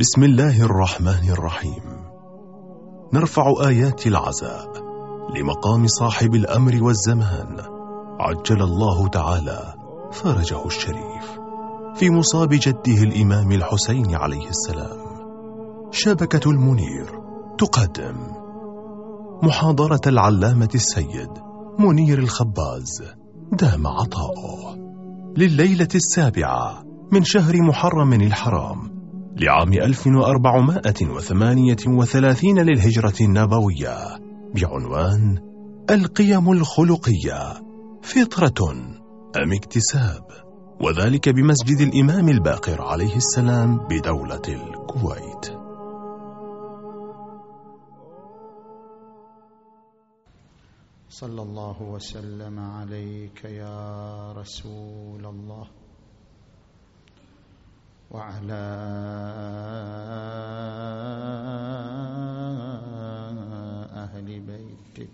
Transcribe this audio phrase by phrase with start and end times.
[0.00, 1.82] بسم الله الرحمن الرحيم.
[3.12, 4.66] نرفع آيات العزاء
[5.36, 7.60] لمقام صاحب الأمر والزمان.
[8.20, 9.74] عجل الله تعالى
[10.12, 11.38] فرجه الشريف.
[11.94, 14.98] في مصاب جده الإمام الحسين عليه السلام.
[15.90, 17.20] شبكة المنير
[17.58, 18.16] تقدم.
[19.42, 21.30] محاضرة العلامة السيد
[21.78, 23.02] منير الخباز.
[23.52, 24.76] دام عطاؤه.
[25.36, 26.82] لليلة السابعة
[27.12, 28.93] من شهر محرم الحرام
[29.36, 33.96] لعام 1438 للهجرة النبوية
[34.54, 35.38] بعنوان
[35.90, 37.54] القيم الخلقية
[38.02, 38.72] فطرة
[39.42, 40.22] أم اكتساب؟
[40.80, 45.46] وذلك بمسجد الإمام الباقر عليه السلام بدولة الكويت.
[51.08, 55.83] صلى الله وسلم عليك يا رسول الله.
[58.14, 58.64] وعلى
[64.04, 65.08] أهل بيتك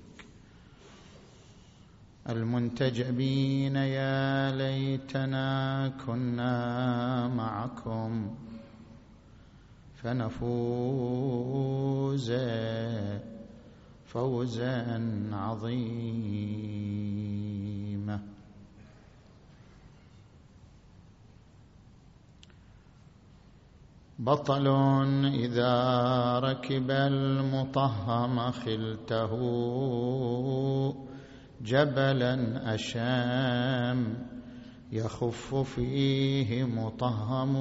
[2.28, 5.48] المنتجبين يا ليتنا
[6.06, 8.30] كنا معكم
[10.02, 11.12] فنفوز
[14.06, 15.00] فوزا
[15.32, 17.39] عظيما.
[24.20, 24.66] بطل
[25.24, 25.74] إذا
[26.38, 29.32] ركب المطهم خلته
[31.62, 32.34] جبلا
[32.74, 34.26] أشام
[34.92, 37.56] يخف فيه مطهم.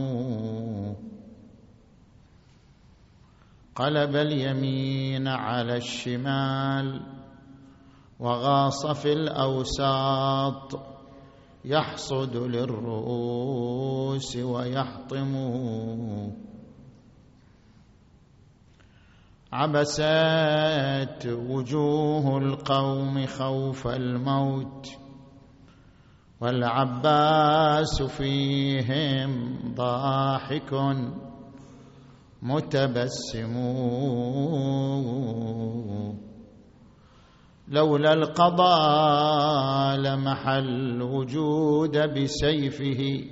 [3.75, 7.01] قلب اليمين على الشمال
[8.19, 10.98] وغاص في الأوساط
[11.65, 15.35] يحصد للرؤوس ويحطم.
[19.53, 24.87] عبست وجوه القوم خوف الموت
[26.41, 30.73] والعباس فيهم ضاحك
[32.41, 33.55] متبسم.
[37.69, 43.23] لولا القضاء لمحى الوجود بسيفه.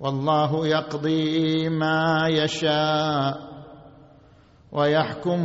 [0.00, 3.54] والله يقضي ما يشاء
[4.72, 5.44] ويحكم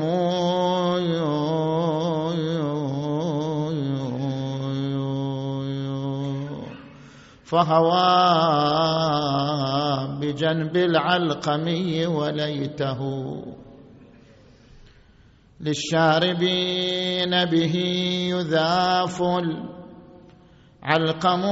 [7.43, 8.09] فهوى
[10.19, 12.99] بجنب العلقمي وليته.
[15.61, 17.75] للشاربين به
[18.31, 19.21] يذاف
[20.83, 21.43] العلقم.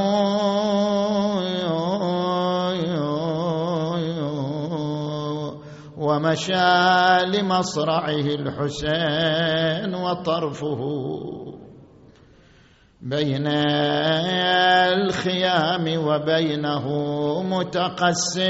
[5.97, 10.81] ومشى لمصرعه الحسين وطرفه.
[13.01, 13.47] بين
[14.87, 16.85] الخيام وبينه
[17.43, 18.47] متقسم.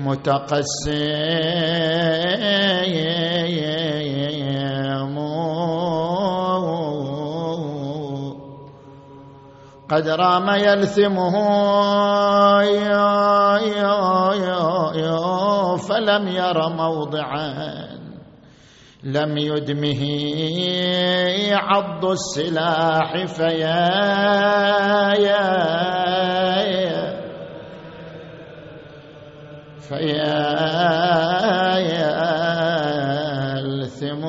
[0.00, 1.60] متقسم.
[9.90, 11.34] قد رام يلثمه
[15.76, 17.90] فلم ير موضعا.
[19.04, 20.02] لم يدمه
[21.52, 23.88] عض السلاح فيا
[25.18, 25.46] يا
[26.62, 27.09] يا
[29.90, 31.78] فيا
[33.58, 34.22] يلثم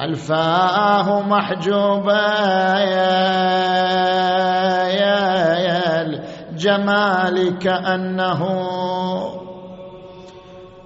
[0.00, 2.26] ألفاه محجوبا
[2.78, 3.22] يا
[6.02, 8.42] الجمال كأنه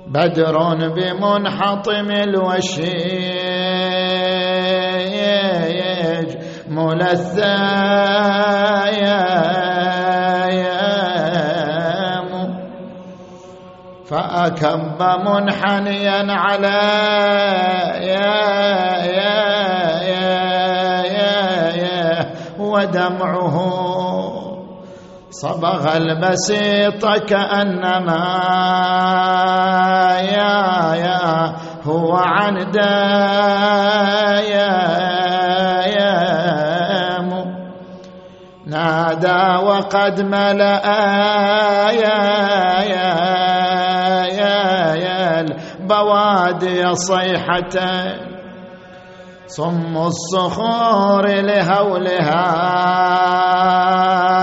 [0.06, 0.56] بدر
[0.88, 3.16] بمنحطم الوشيج
[6.68, 8.16] ملثايام
[14.10, 16.80] فأكب منحنيا على
[18.02, 18.36] يا
[19.04, 19.46] يا
[20.02, 20.32] يا
[21.02, 21.36] يا
[21.76, 23.56] يا ودمعه.
[25.30, 28.26] صبغ البسيط كأنما
[30.20, 31.52] يا يا
[31.84, 33.96] هو عن دايا
[38.66, 40.86] نادى وقد ملأ
[41.92, 42.18] يا
[42.82, 43.35] يا
[45.86, 47.76] البوادي صيحة.
[49.46, 52.46] صم الصخور لهولها.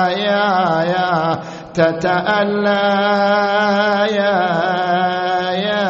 [0.09, 1.39] يا يا
[1.73, 2.83] تتألى.
[4.11, 4.43] يا
[5.51, 5.83] يا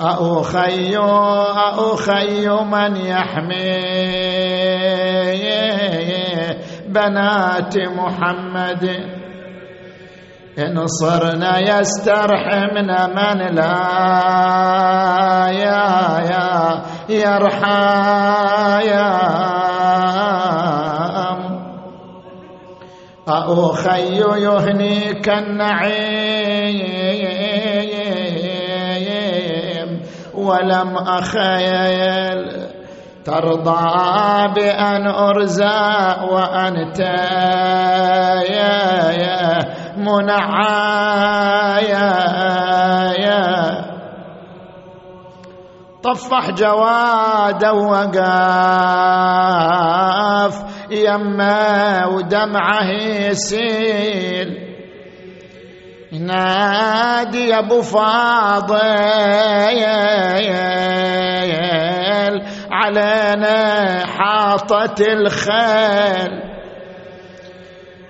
[0.00, 0.96] أخي
[1.92, 3.78] أخي من يحمي.
[6.88, 8.84] بنات محمد.
[10.58, 13.78] إن صرنا يسترحمنا من لا
[15.50, 19.18] يا يا يرحى يا
[23.28, 26.48] أخي يهنيك النعيم
[30.34, 32.68] ولم أخيل.
[33.24, 36.98] ترضى بأن أرزى وأنت
[38.50, 39.58] يا يا
[39.98, 41.88] منعايا.
[43.18, 43.88] يا
[46.02, 48.18] طفح جوادا وقاف
[50.90, 52.90] يما ودمعه
[53.28, 54.68] يسيل.
[56.12, 58.78] نادي يا أبو فاضل
[62.70, 66.47] علينا حاطت الخيل.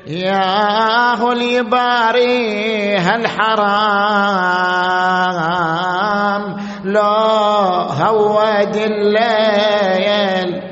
[0.09, 2.97] يا هو اليباري
[5.19, 7.03] هالحرام لو
[8.01, 10.63] هود الليل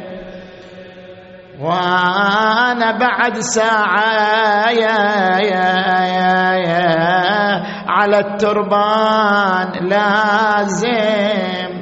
[1.61, 5.75] وأنا بعد ساعة يا يا
[6.07, 11.76] يا يا على التربان لازم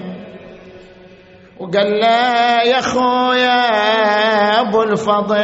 [1.64, 3.60] وقال له يا خويا
[4.60, 5.34] أبو الفضل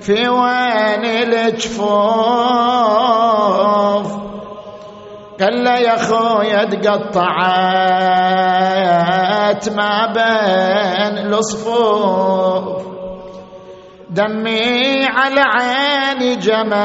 [0.00, 1.94] في وين الجفوف.
[5.40, 7.24] قال له يا خويا تقطعت
[9.68, 12.84] ما بين الصفوف
[14.10, 16.76] دمي على عيني جماد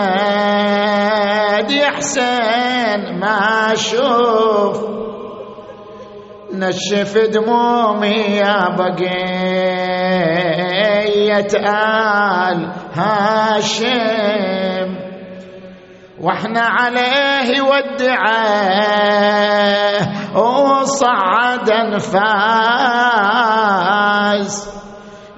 [1.71, 4.89] يا حسين ما أشوف.
[6.59, 9.09] نشف دمومي يا بقية
[11.55, 14.89] آل هاشم.
[16.21, 19.19] وإحنا عليه ودعاه
[20.37, 22.19] وصعد انفاس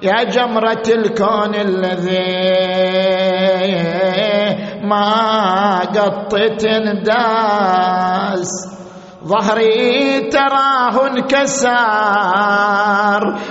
[0.02, 2.52] يا جمرة الكون الذي
[4.82, 8.48] ما قطت انداس
[9.26, 12.42] ظهري تراه انكسار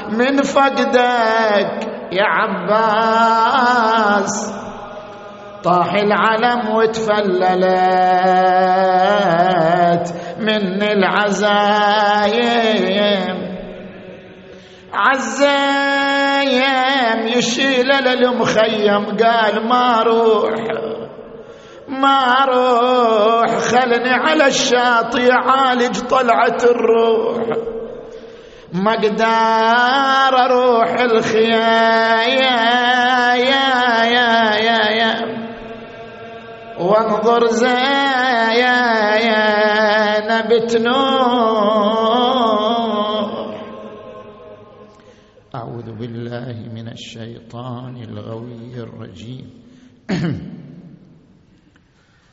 [0.09, 3.21] من فقدك يا عباس.
[5.63, 7.61] طاح العلم وتفللت
[10.39, 11.91] من العزايم.
[14.93, 16.47] عزايم
[17.37, 20.90] يشيل للمخيم قال ما روح.
[21.91, 27.47] ما أروح خلني على الشاطئ عالج طلعة الروح.
[28.73, 35.13] ما أقدر أروح الخيا يا يا يا يا.
[36.79, 38.81] وانظر زايا
[39.15, 39.41] يا
[40.31, 42.21] نبت نور
[45.55, 49.49] أعوذ بالله من الشيطان الغوي الرجيم.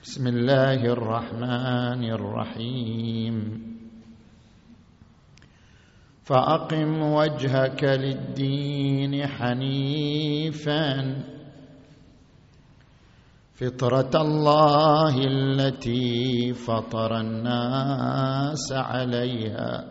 [0.09, 3.37] بسم الله الرحمن الرحيم.
[6.25, 11.17] فأقم وجهك للدين حنيفا.
[13.55, 19.85] فطرة الله التي فطر الناس عليها.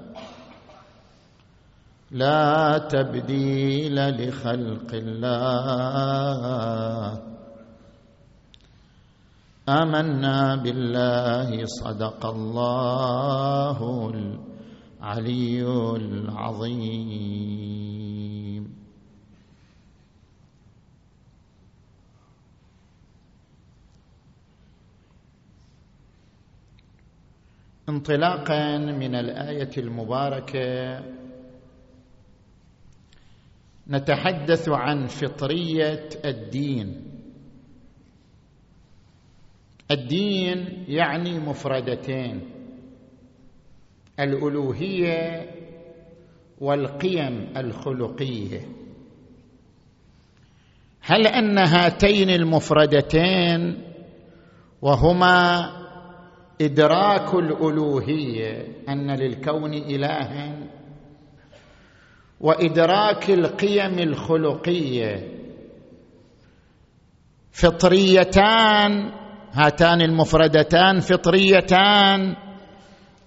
[2.12, 5.38] لا تبديل لخلق الله.
[9.69, 15.63] آمنا بالله صدق الله العلي
[15.95, 17.47] العظيم.
[27.89, 31.03] انطلاقا من الآية المباركة
[33.88, 37.06] نتحدث عن فطرية الدين.
[39.91, 42.41] الدين يعني مفردتين.
[44.20, 45.51] الألوهية
[46.60, 48.62] والقيم الخلقية.
[51.01, 53.84] هل أن هاتين المفردتين
[54.82, 55.72] وهما
[56.62, 60.60] إدراك الألوهية؟ أن للكون الها
[62.41, 65.27] وإدراك القيم الخلقية.
[67.51, 69.12] فطريتان
[69.54, 72.36] هاتان المفردتان فطريتان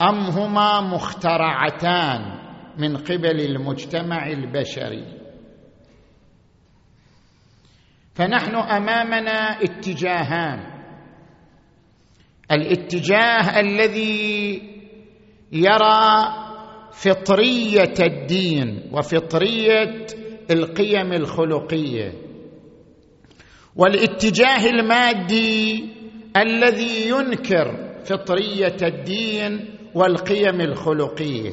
[0.02, 2.40] أم هما مخترعتان
[2.78, 5.04] من قبل المجتمع البشري.
[8.14, 10.80] فنحن أمامنا اتجاهان.
[12.52, 14.62] الاتجاه الذي
[15.52, 16.34] يرى
[16.92, 20.06] فطرية الدين وفطرية
[20.50, 22.12] القيم الخلقية.
[23.76, 25.99] والاتجاه المادي
[26.36, 31.50] الذي ينكر فطرية الدين والقيم الخلقية.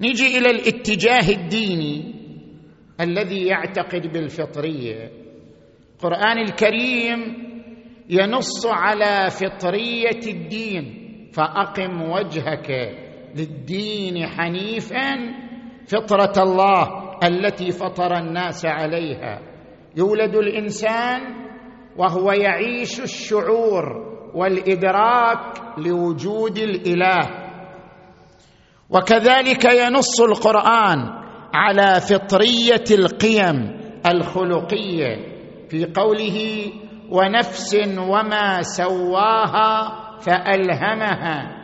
[0.00, 2.14] نيجي إلى الاتجاه الديني
[3.00, 5.10] الذي يعتقد بالفطرية.
[5.94, 7.46] القرآن الكريم
[8.10, 12.70] ينص على فطرية الدين فأقم وجهك
[13.36, 15.16] للدين حنيفا
[15.86, 19.42] فطرة الله التي فطر الناس عليها.
[19.96, 21.45] يولد الإنسان
[21.98, 23.84] وهو يعيش الشعور
[24.34, 25.38] والإدراك
[25.78, 27.46] لوجود الإله.
[28.90, 30.98] وكذلك ينص القرآن
[31.54, 35.16] على فطرية القيم الخلقية
[35.68, 36.66] في قوله
[37.10, 41.56] ونفس وما سواها فألهمها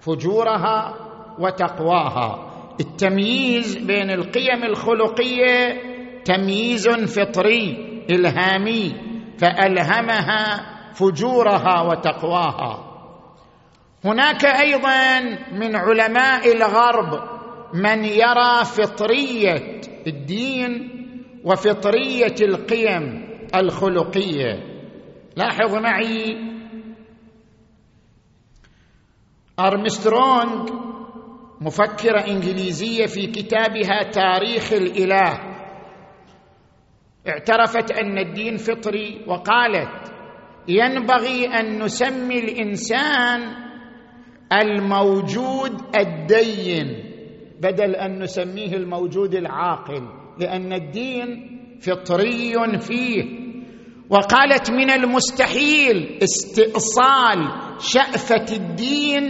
[0.00, 0.94] فجورها
[1.38, 2.50] وتقواها.
[2.80, 5.80] التمييز بين القيم الخلقية
[6.24, 7.76] تمييز فطري
[8.10, 9.13] إلهامي.
[9.38, 12.90] فألهمها فجورها وتقواها.
[14.04, 15.20] هناك أيضا
[15.52, 17.34] من علماء الغرب
[17.74, 20.90] من يرى فطرية الدين
[21.44, 24.74] وفطرية القيم الخلقية.
[25.36, 26.36] لاحظ معي
[29.58, 30.70] أرمسترونغ
[31.60, 35.53] مفكره إنجليزية في كتابها تاريخ الإله.
[37.28, 40.12] اعترفت أن الدين فطري وقالت
[40.68, 43.40] ينبغي أن نسمي الإنسان
[44.52, 47.14] الموجود الدين
[47.60, 50.08] بدل أن نسميه الموجود العاقل
[50.40, 53.44] لأن الدين فطري فيه.
[54.10, 59.22] وقالت من المستحيل استئصال شافه الدين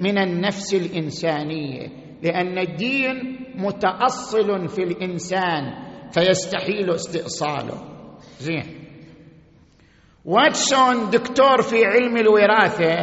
[0.00, 1.88] من النفس الإنسانية
[2.22, 5.91] لأن الدين متأصل في الإنسان.
[6.12, 7.82] فيستحيل استئصاله.
[8.40, 8.64] زين.
[10.24, 12.96] واتسون دكتور في علم الوراثة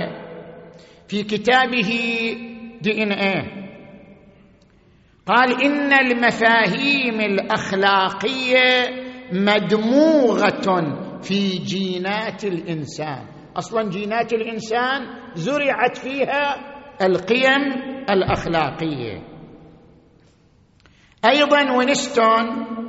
[1.07, 1.91] في كتابه
[2.81, 3.59] دي ان إيه
[5.25, 8.85] قال إن المفاهيم الأخلاقية
[9.31, 10.67] مدموغة
[11.21, 13.25] في جينات الإنسان.
[13.57, 15.01] أصلا جينات الإنسان
[15.35, 16.55] زرعت فيها
[17.01, 17.63] القيم
[18.09, 19.28] الأخلاقية.
[21.25, 22.45] أيضا وينستون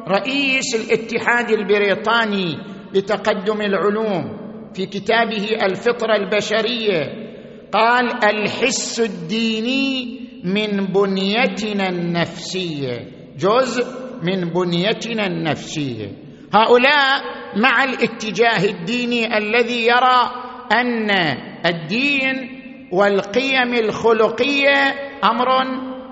[0.08, 2.58] رئيس الاتحاد البريطاني
[2.94, 4.36] لتقدم العلوم
[4.74, 7.30] في كتابه الفطرة البشرية
[7.72, 13.08] قال الحس الديني من بنيتنا النفسية.
[13.38, 13.86] جزء
[14.22, 16.08] من بنيتنا النفسية.
[16.54, 17.22] هؤلاء
[17.56, 20.30] مع الاتجاه الديني الذي يرى
[20.72, 21.10] أن
[21.66, 22.60] الدين
[22.92, 24.94] والقيم الخلقية
[25.24, 25.48] أمر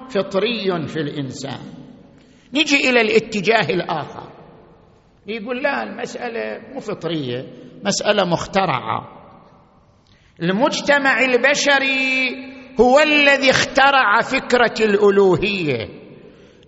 [0.09, 1.78] فطري في الإنسان.
[2.55, 4.29] نجي إلى الاتجاه الآخر.
[5.27, 7.47] يقول لا المسألة مو فطرية
[7.85, 9.19] مسألة مخترعة.
[10.43, 12.31] المجتمع البشري
[12.81, 15.89] هو الذي اخترع فكرة الألوهية.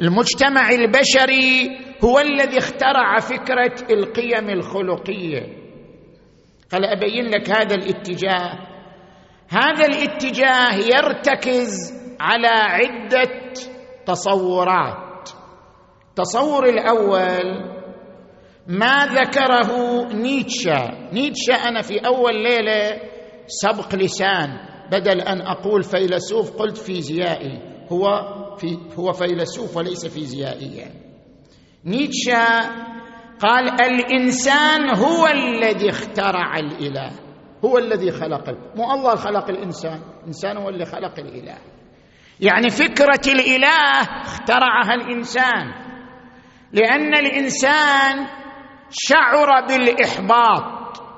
[0.00, 5.40] المجتمع البشري هو الذي اخترع فكرة القيم الخلقية.
[6.72, 8.58] هل أبين لك هذا الاتجاه.
[9.48, 13.52] هذا الاتجاه يرتكز على عدة
[14.06, 15.09] تصورات.
[16.20, 17.64] التصور الأول
[18.66, 23.00] ما ذكره نيتشا نيتشا أنا في أول ليلة
[23.46, 24.48] سبق لسان
[24.92, 27.58] بدل أن أقول فيلسوف قلت فيزيائي.
[27.92, 28.06] هو
[28.56, 30.86] في هو فيلسوف وليس فيزيائيا.
[31.84, 32.60] نيتشا
[33.40, 37.10] قال الإنسان هو الذي اخترع الإله.
[37.64, 41.56] هو الذي خلق مو الله خلق الإنسان الإنسان هو اللي خلق الإله.
[42.40, 45.89] يعني فكرة الإله اخترعها الإنسان.
[46.72, 48.26] لأن الإنسان
[48.90, 50.62] شعر بالإحباط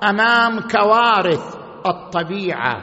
[0.05, 1.57] أمام كوارث
[1.87, 2.83] الطبيعة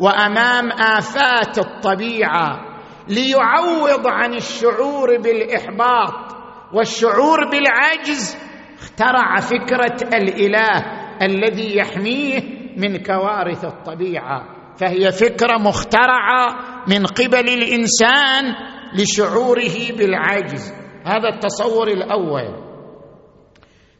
[0.00, 2.74] وأمام آفات الطبيعة
[3.08, 6.36] ليعوض عن الشعور بالإحباط
[6.72, 8.36] والشعور بالعجز.
[8.78, 10.84] اخترع فكرة الإله
[11.22, 12.40] الذي يحميه
[12.76, 14.44] من كوارث الطبيعة
[14.76, 16.46] فهي فكرة مخترعة
[16.88, 18.54] من قبل الإنسان
[18.94, 20.83] لشعوره بالعجز.
[21.04, 22.54] هذا التصور الأول.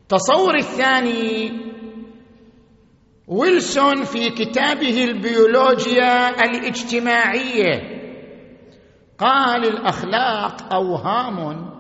[0.02, 1.52] التصور الثاني
[3.28, 7.94] ويلسون في كتابه البيولوجيا الاجتماعية
[9.18, 11.70] قال الأخلاق أوهام.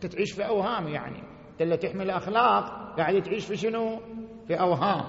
[0.00, 1.22] تعيش في أوهام يعني.
[1.52, 4.00] أنت اللي تحمل أخلاق قاعد تعيش في شنو؟
[4.48, 5.04] في أوهام.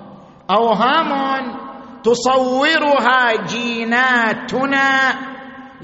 [0.52, 1.12] أوهام
[2.04, 5.10] تصورها جيناتنا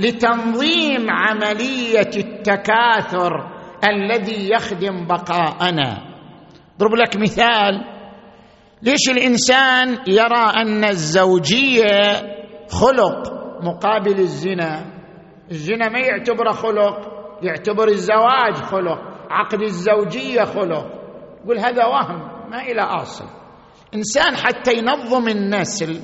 [0.01, 3.31] لتنظيم عملية التكاثر
[3.89, 5.97] الذي يخدم بقاءنا.
[6.75, 7.73] اضرب لك مثال.
[8.81, 12.13] ليش الإنسان يرى أن الزوجية
[12.69, 14.85] خلق مقابل الزنا؟
[15.51, 16.97] الزنا ما يعتبره خلق
[17.41, 20.85] يعتبر الزواج خلق عقد الزوجية خلق.
[21.43, 23.25] يقول هذا وهم ما إلى أصل.
[23.95, 25.99] إنسان حتى ينظم النسل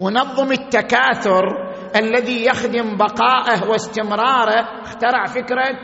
[0.00, 5.78] ونظم التكاثر الذي يخدم بقائه واستمراره اخترع فكرة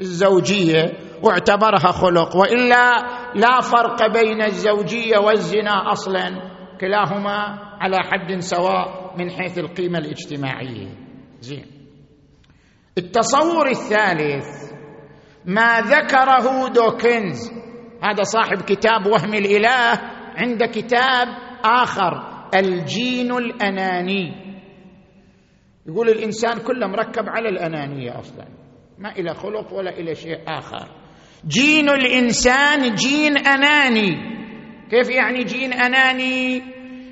[0.00, 2.92] الزوجية واعتبرها خلق وإلا
[3.34, 10.88] لا فرق بين الزوجية والزنا أصلا كلاهما على حد سواء من حيث القيمة الاجتماعية.
[11.40, 11.66] زين.
[12.98, 14.46] التصور الثالث
[15.44, 17.50] ما ذكره دوكنز
[18.02, 20.00] هذا صاحب كتاب وهم الإله
[20.36, 21.28] عنده كتاب
[21.64, 22.12] آخر
[22.54, 24.43] الجين الأناني.
[25.88, 28.44] يقول الإنسان كله مركب على الأنانية أصلا
[28.98, 30.88] ما إلى خلق ولا إلى شيء آخر.
[31.46, 34.10] جين الإنسان جين أناني.
[34.90, 36.62] كيف يعني جين أناني؟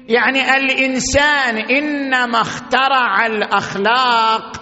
[0.09, 4.53] يعني الإنسان إنما اخترع الأخلاق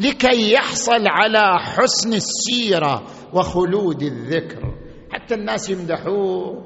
[0.00, 4.74] لكي يحصل على حسن السيرة وخلود الذكر.
[5.12, 6.65] حتى الناس يمدحوه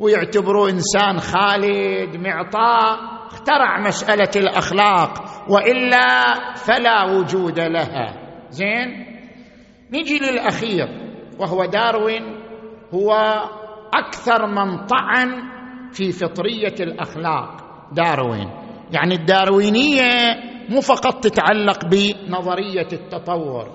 [0.00, 8.14] ويعتبروه إنسان خالد معطاء اخترع مسألة الأخلاق وإلا فلا وجود لها.
[8.50, 9.06] زين؟
[9.92, 10.88] نجي للأخير
[11.38, 12.22] وهو داروين
[12.94, 13.12] هو
[13.94, 15.42] أكثر من طعن
[15.92, 17.56] في فطرية الأخلاق.
[17.92, 18.50] داروين.
[18.92, 20.10] يعني الداروينية
[20.68, 23.68] مو فقط تتعلق بنظرية التطور.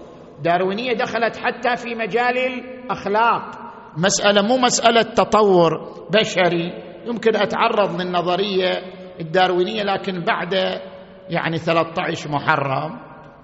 [0.44, 3.65] داروينية دخلت حتى في مجال الأخلاق.
[3.98, 5.72] مسألة مو مسألة تطور
[6.14, 6.74] بشري.
[7.06, 8.72] يمكن أتعرض للنظرية
[9.20, 10.54] الداروينية لكن بعد
[11.30, 13.00] يعني 13 محرم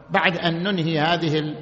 [0.10, 1.56] بعد أن ننهي هذه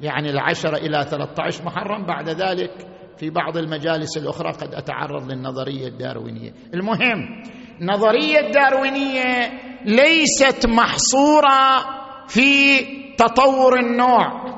[0.00, 2.70] يعني العشرة إلى 13 محرم بعد ذلك
[3.16, 6.52] في بعض المجالس الأخرى قد أتعرض للنظرية الداروينية.
[6.74, 7.42] المهم
[7.80, 9.50] النظرية الداروينية
[9.84, 11.84] ليست محصورة
[12.28, 12.80] في
[13.18, 14.50] تطور النوع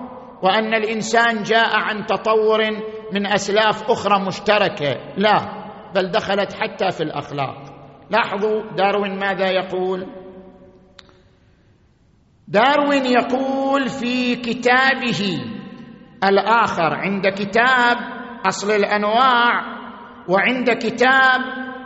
[0.43, 2.61] وأن الإنسان جاء عن تطور
[3.13, 5.15] من أسلاف أخرى مشتركة.
[5.17, 5.63] لا
[5.95, 7.63] بل دخلت حتى في الأخلاق.
[8.11, 10.07] لاحظوا داروين ماذا يقول؟
[12.49, 15.45] داروين يقول في كتابه
[16.25, 17.97] الآخر عند كتاب
[18.47, 19.63] أصل الأنواع
[20.29, 21.41] وعند كتاب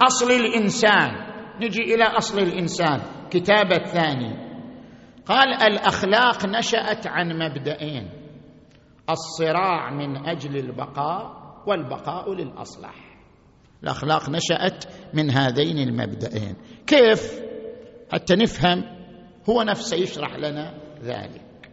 [0.06, 1.26] أصل الإنسان.
[1.60, 4.46] نجي إلى أصل الإنسان كتاب الثاني.
[5.26, 8.10] قال الأخلاق نشأت عن مبدئين.
[9.10, 12.94] الصراع من أجل البقاء والبقاء للأصلح.
[13.82, 17.40] الأخلاق نشأت من هذين المبدئين كيف؟
[18.12, 18.84] حتى نفهم
[19.50, 21.70] هو نفسه يشرح لنا ذلك.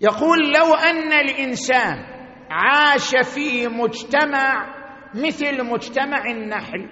[0.00, 1.96] يقول لو أن الإنسان
[2.50, 4.74] عاش في مجتمع
[5.14, 6.88] مثل مجتمع النحل.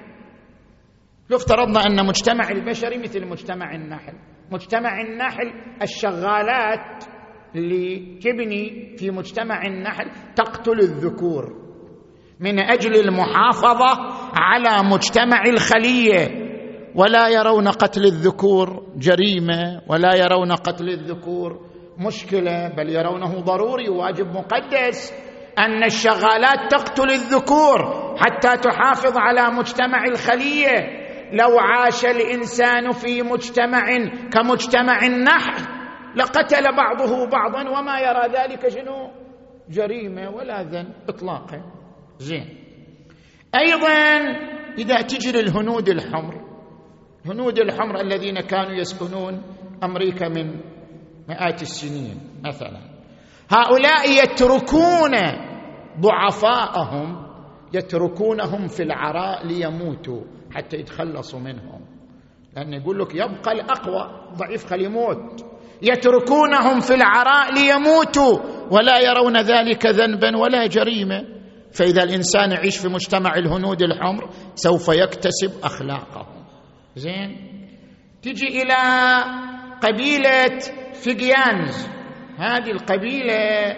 [1.30, 4.14] لو افترضنا أن مجتمع البشري مثل مجتمع النحل.
[4.50, 7.04] مجتمع النحل الشغالات
[7.56, 11.64] اللي تبني في مجتمع النحل تقتل الذكور
[12.40, 16.44] من أجل المحافظة على مجتمع الخلية.
[16.94, 21.60] ولا يرون قتل الذكور جريمة ولا يرون قتل الذكور
[21.98, 25.12] مشكلة بل يرونه ضروري واجب مقدس
[25.58, 27.78] أن الشغالات تقتل الذكور
[28.16, 31.04] حتى تحافظ على مجتمع الخلية.
[31.32, 33.82] لو عاش الإنسان في مجتمع
[34.32, 35.73] كمجتمع النحل
[36.16, 39.10] لقتل بعضه بعضا وما يرى ذلك شنو؟
[39.70, 41.62] جريمة ولا ذنب إطلاقا.
[42.18, 42.48] زين.
[43.54, 44.20] أيضا
[44.78, 46.44] إذا تجري الهنود الحمر
[47.26, 49.42] هنود الحمر الذين كانوا يسكنون
[49.84, 50.60] أمريكا من
[51.28, 52.80] مئات السنين مثلا.
[53.50, 55.14] هؤلاء يتركون
[56.00, 57.26] ضعفاءهم
[57.74, 60.20] يتركونهم في العراء ليموتوا
[60.54, 61.80] حتى يتخلصوا منهم.
[62.56, 68.38] لأن يقول لك يبقى الأقوى ضعيف خل يموت يتركونهم في العراء ليموتوا
[68.70, 71.24] ولا يرون ذلك ذنبا ولا جريمه
[71.72, 76.26] فإذا الإنسان يعيش في مجتمع الهنود الحمر سوف يكتسب أخلاقه.
[76.96, 77.36] زين؟
[78.22, 78.74] تجي إلى
[79.82, 80.58] قبيلة
[80.92, 81.88] فيجيانز.
[82.38, 83.76] هذه القبيلة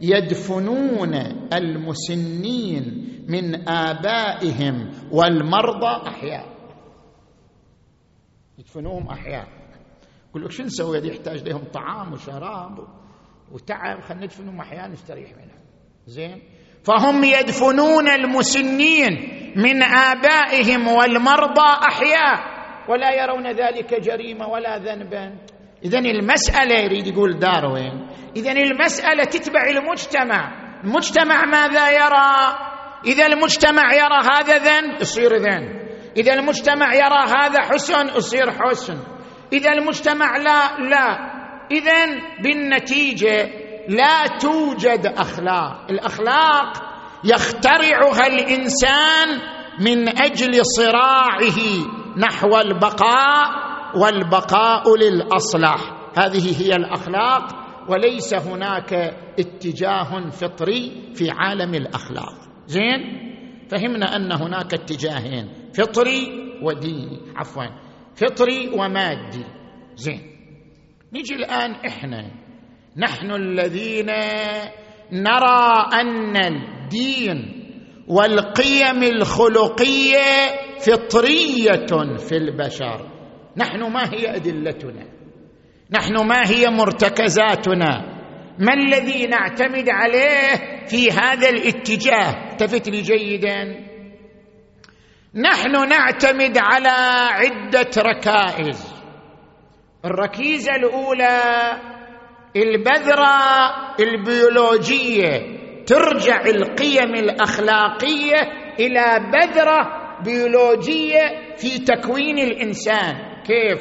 [0.00, 1.14] يدفنون
[1.52, 6.46] المسنين من آبائهم والمرضى أحياء.
[8.58, 9.57] يدفنوهم أحياء.
[10.30, 12.78] يقول لك شو نسوي؟ هذه يحتاج لهم طعام وشراب
[13.52, 14.00] وتعب.
[14.00, 15.58] خلينا ندفنهم احياء نستريح منها.
[16.06, 16.42] زين؟
[16.84, 19.12] فهم يدفنون المسنين
[19.56, 25.38] من آبائهم والمرضى أحياء ولا يرون ذلك جريمة ولا ذنبا.
[25.84, 30.68] اذا المسألة يريد يقول داروين اذا المسألة تتبع المجتمع.
[30.84, 32.58] المجتمع ماذا يرى؟
[33.06, 35.88] إذا المجتمع يرى هذا ذنب يصير ذنب.
[36.16, 38.98] إذا المجتمع يرى هذا حسن يصير حسن.
[39.52, 41.38] إذا المجتمع لا لا.
[41.70, 42.06] اذا
[42.42, 43.50] بالنتيجة
[43.88, 45.86] لا توجد أخلاق.
[45.90, 46.72] الأخلاق
[47.24, 49.28] يخترعها الإنسان
[49.80, 51.60] من أجل صراعه
[52.16, 55.92] نحو البقاء والبقاء للأصلح.
[56.18, 57.42] هذه هي الأخلاق
[57.88, 58.92] وليس هناك
[59.38, 62.34] اتجاه فطري في عالم الأخلاق.
[62.66, 63.28] زين؟
[63.70, 66.28] فهمنا أن هناك اتجاهين فطري
[66.62, 67.20] وديني.
[67.36, 67.87] عفوا.
[68.20, 69.44] فطري ومادي.
[69.96, 70.20] زين.
[71.12, 72.30] نجي الآن إحنا.
[72.96, 74.10] نحن الذين
[75.12, 77.64] نرى أن الدين
[78.08, 80.18] والقيم الخلقية
[80.80, 83.08] فطرية في البشر.
[83.56, 85.06] نحن ما هي أدلتنا؟
[85.90, 88.18] نحن ما هي مرتكزاتنا؟
[88.58, 93.87] ما الذي نعتمد عليه في هذا الاتجاه؟ التفت لي جيدا؟
[95.34, 96.88] نحن نعتمد على
[97.30, 98.94] عدة ركائز.
[100.04, 101.40] الركيزة الأولى
[102.56, 103.36] البذرة
[104.00, 105.58] البيولوجية.
[105.86, 108.36] ترجع القيم الأخلاقية
[108.80, 109.78] إلى بذرة
[110.24, 113.42] بيولوجية في تكوين الإنسان.
[113.42, 113.80] كيف؟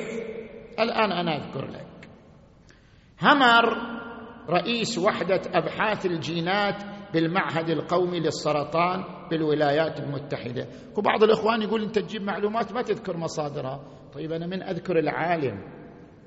[0.79, 2.09] الآن أنا أذكر لك.
[3.21, 3.77] همر
[4.49, 6.83] رئيس وحدة أبحاث الجينات
[7.13, 10.67] بالمعهد القومي للسرطان بالولايات المتحدة.
[10.97, 13.79] وبعض الإخوان يقول أنت تجيب معلومات ما تذكر مصادرها.
[14.13, 15.61] طيب أنا من أذكر العالم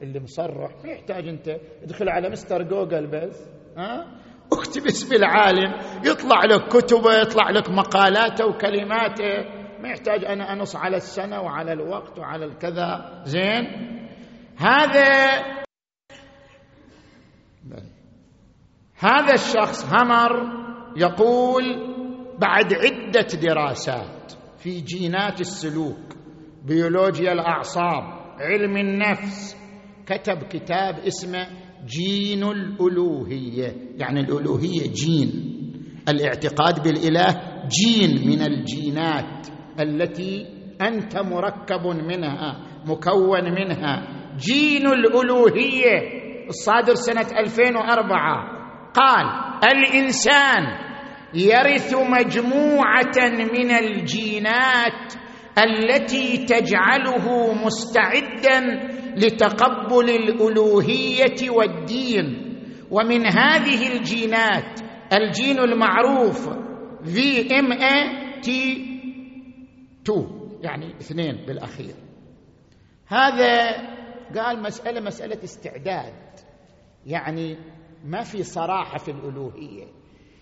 [0.02, 1.48] اللي مصرح؟ ما يحتاج أنت.
[1.82, 3.48] ادخل على مستر جوجل بس.
[3.76, 4.06] ها؟
[4.52, 5.72] اكتب اسم العالم.
[6.04, 9.60] يطلع لك كتبه يطلع لك مقالاته وكلماته.
[9.80, 13.22] ما يحتاج أنا أنص على السنة وعلى الوقت وعلى الكذا.
[13.24, 13.64] زين؟
[14.56, 15.60] هذا
[18.98, 20.60] هذا الشخص همر
[20.96, 21.89] يقول
[22.40, 26.16] بعد عدة دراسات في جينات السلوك
[26.64, 28.03] بيولوجيا الأعصاب
[28.40, 29.57] علم النفس
[30.07, 31.46] كتب كتاب اسمه
[31.87, 35.31] جين الألوهية يعني الألوهية جين.
[36.09, 37.37] الاعتقاد بالإله
[37.68, 39.46] جين من الجينات
[39.81, 40.46] التي
[40.81, 44.09] أنت مركب منها مكون منها.
[44.37, 48.61] جين الألوهية الصادر سنة 2004
[48.94, 49.26] قال
[49.72, 50.89] الإنسان
[51.34, 53.16] يرث مجموعة
[53.54, 55.14] من الجينات
[55.58, 58.60] التي تجعله مستعدا
[59.16, 62.46] لتقبل الألوهية والدين.
[62.90, 64.80] ومن هذه الجينات
[65.12, 66.48] الجين المعروف
[67.04, 68.72] VMAT
[70.02, 70.26] 2
[70.62, 71.94] يعني اثنين بالأخير.
[73.06, 73.70] هذا
[74.36, 76.14] قال مسألة مسألة استعداد.
[77.06, 77.58] يعني
[78.04, 79.99] ما في صراحة في الألوهية.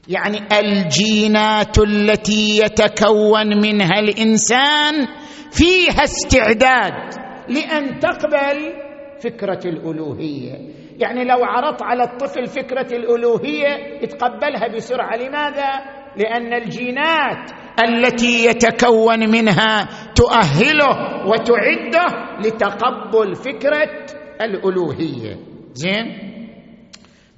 [0.08, 5.06] يعني الجينات التي يتكون منها الإنسان
[5.50, 7.14] فيها استعداد
[7.48, 8.72] لأن تقبل
[9.20, 10.52] فكرة الألوهية.
[10.98, 15.16] يعني لو عرضت على الطفل فكرة الألوهية يتقبلها بسرعة.
[15.16, 15.70] لماذا؟
[16.16, 17.50] لأن الجينات
[17.88, 22.06] التي يتكون منها تؤهله وتعده
[22.40, 24.06] لتقبل فكرة
[24.40, 25.36] الألوهية.
[25.72, 26.06] زين؟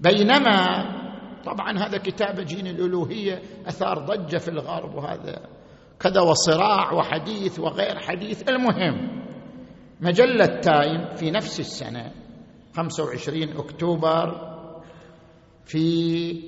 [0.00, 0.84] بينما
[1.44, 5.48] طبعا هذا كتاب جين الألوهية أثار ضجة في الغرب وهذا.
[6.00, 8.48] كذا وصراع وحديث وغير حديث.
[8.48, 9.22] المهم
[10.00, 12.12] مجلة تايم في نفس السنة
[12.76, 14.50] 25 أكتوبر
[15.64, 16.42] في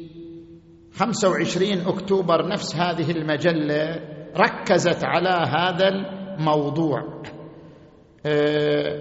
[0.95, 4.01] 25 أكتوبر نفس هذه المجلة
[4.37, 7.23] ركزت على هذا الموضوع.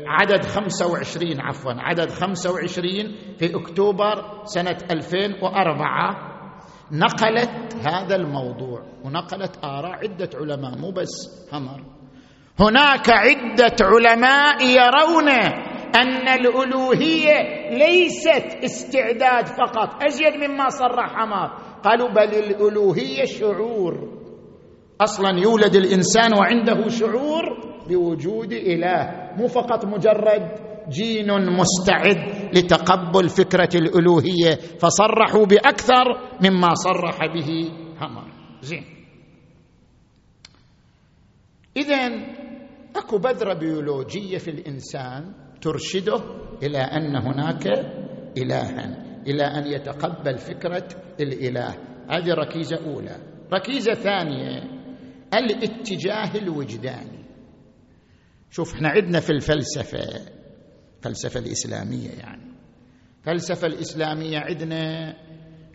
[0.07, 2.91] عدد 25 عفوا عدد 25
[3.39, 6.31] في أكتوبر سنة 2004
[6.91, 11.81] نقلت هذا الموضوع ونقلت آراء عدة علماء مو بس همر.
[12.59, 15.29] هناك عدة علماء يرون
[15.95, 21.51] أن الألوهية ليست استعداد فقط ازيد مما صرح همر
[21.83, 24.21] قالوا بل الألوهية شعور.
[25.01, 34.55] أصلا يولد الإنسان وعنده شعور بوجود إله مو فقط مجرد جين مستعد لتقبل فكرة الألوهية
[34.79, 36.05] فصرحوا بأكثر
[36.41, 38.83] مما صرح به همر زين.
[41.77, 42.09] اذا
[42.95, 46.21] أكو بذرة بيولوجية في الإنسان ترشده
[46.63, 47.67] إلى أن هناك
[48.37, 50.87] الها إلى أن يتقبل فكرة
[51.19, 51.77] الإله.
[52.09, 53.17] هذه ركيزة أولى.
[53.53, 54.63] ركيزة ثانية
[55.33, 57.20] الاتجاه الوجداني.
[58.51, 59.99] شوف إحنا عندنا في الفلسفة
[60.97, 62.51] الفلسفه الإسلامية يعني.
[63.19, 65.13] الفلسفه الإسلامية عندنا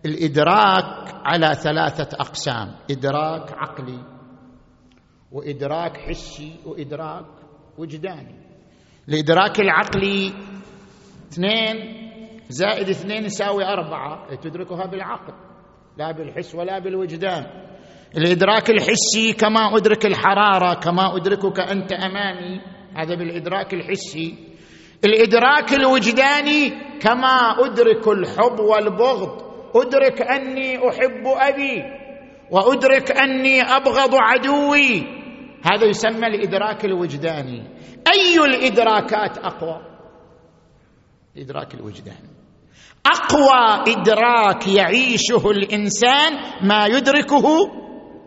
[0.06, 4.04] الإدراك على ثلاثة أقسام إدراك عقلي
[5.32, 7.26] وإدراك حسي وإدراك
[7.78, 8.40] وجداني.
[9.08, 10.32] الإدراك العقلي
[11.32, 11.76] اثنين
[12.48, 15.34] زائد اثنين يساوي أربعة تدركها بالعقل
[15.98, 17.46] لا بالحس ولا بالوجدان.
[18.14, 22.60] الإدراك الحسي كما أدرك الحرارة كما أدركك أنت أمامي.
[22.96, 24.34] هذا بالإدراك الحسي.
[25.04, 29.42] الإدراك الوجداني كما أدرك الحب والبغض.
[29.74, 31.82] أدرك أني أحب أبي
[32.50, 35.02] وأدرك أني أبغض عدوي.
[35.62, 37.62] هذا يسمى الإدراك الوجداني.
[38.14, 39.80] أي الإدراكات أقوى؟
[41.36, 42.30] الإدراك الوجداني.
[43.06, 47.46] أقوى إدراك يعيشه الإنسان ما يدركه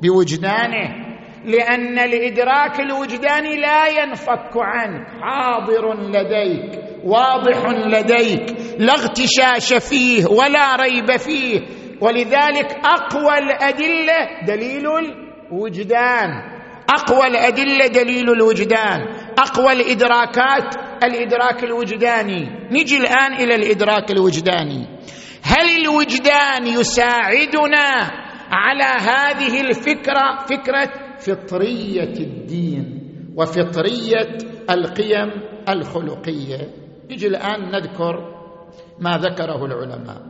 [0.01, 1.09] بوجدانه
[1.45, 11.17] لأن الادراك الوجداني لا ينفك عنك حاضر لديك واضح لديك لا اغتشاش فيه ولا ريب
[11.17, 11.61] فيه.
[12.01, 14.87] ولذلك أقوى الأدلة دليل
[15.51, 16.29] الوجدان.
[16.89, 18.99] أقوى الأدلة دليل الوجدان.
[19.39, 22.49] أقوى الإدراكات الإدراك الوجداني.
[22.71, 24.87] نجي الآن إلى الإدراك الوجداني.
[25.43, 28.11] هل الوجدان يساعدنا
[28.51, 32.99] على هذه الفكرة فكرة فطرية الدين
[33.35, 34.37] وفطرية
[34.69, 35.31] القيم
[35.69, 36.73] الخلقية.
[37.11, 38.35] نجي الآن نذكر
[38.99, 40.21] ما ذكره العلماء.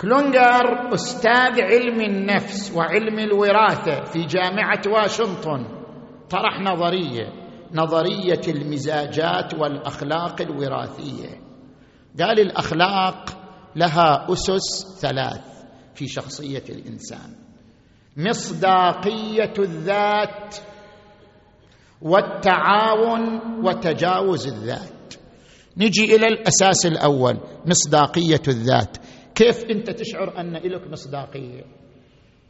[0.00, 5.66] كلونجر أستاذ علم النفس وعلم الوراثة في جامعة واشنطن
[6.30, 7.32] طرح نظرية
[7.72, 11.28] نظرية المزاجات والأخلاق الوراثية.
[12.20, 13.45] قال الأخلاق
[13.76, 17.34] لها أسس ثلاث في شخصية الإنسان.
[18.16, 20.56] مصداقية الذات
[22.02, 25.14] والتعاون وتجاوز الذات.
[25.76, 28.96] نجي إلى الأساس الأول مصداقية الذات.
[29.34, 31.64] كيف أنت تشعر أن لك مصداقية؟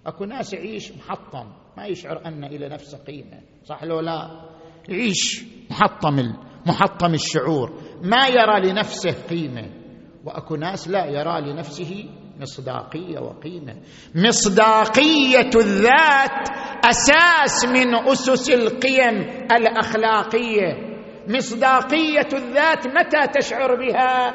[0.07, 3.41] أكو ناس يعيش محطم ما يشعر أن إلى نفسه قيمة.
[3.65, 4.31] صح لو لا؟
[4.89, 6.17] يعيش محطم
[6.67, 7.81] محطم الشعور.
[8.03, 9.71] ما يرى لنفسه قيمة.
[10.27, 12.05] وأكو ناس لا يرى لنفسه
[12.41, 13.75] مصداقية وقيمة.
[14.15, 16.49] مصداقية الذات
[16.85, 20.97] أساس من أسس القيم الأخلاقية.
[21.29, 24.35] مصداقية الذات متى تشعر بها؟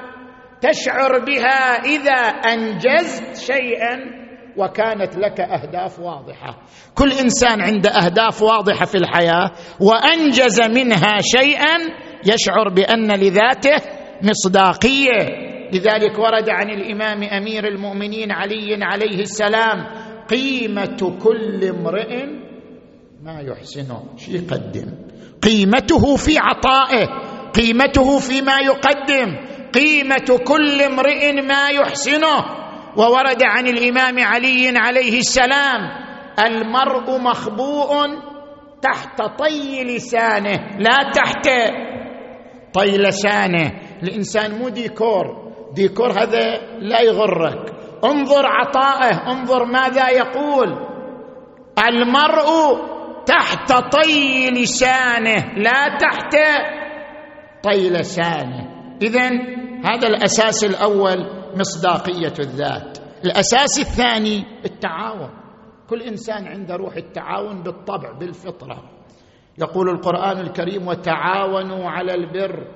[0.62, 2.22] تشعر بها إذا
[2.54, 4.22] أنجزت شيئا
[4.58, 6.58] وكانت لك أهداف واضحة.
[6.96, 11.78] كل إنسان عنده أهداف واضحة في الحياة وأنجز منها شيئا
[12.26, 13.82] يشعر بأن لذاته
[14.24, 15.51] مصداقية.
[15.74, 19.86] لذلك ورد عن الإمام أمير المؤمنين علي عليه السلام
[20.30, 22.26] قيمة كل امرئ
[23.24, 24.94] ما يحسنه شي يقدم؟
[25.42, 27.08] قيمته في عطائه
[27.54, 29.38] قيمته فيما يقدم
[29.74, 32.46] قيمة كل امرئ ما يحسنه
[32.98, 35.82] وورد عن الإمام علي عليه السلام
[36.46, 37.92] المرء مخبوء
[38.82, 41.50] تحت طي لسانه لا تحت
[42.74, 43.72] طي لسانه.
[44.04, 45.41] الإنسان مو ديكور
[45.76, 47.74] ديكور هذا لا يغرك.
[48.06, 50.92] انظر عطائه انظر ماذا يقول.
[51.88, 52.82] المرء
[53.26, 56.36] تحت طي لسانه لا تحت
[57.64, 59.30] طي لسانه اذا
[59.86, 62.98] هذا الأساس الأول مصداقية الذات.
[63.26, 65.30] الأساس الثاني التعاون.
[65.90, 68.84] كل إنسان عنده روح التعاون بالطبع بالفطرة.
[69.58, 72.68] يقول القرآن الكريم وتعاونوا على البر.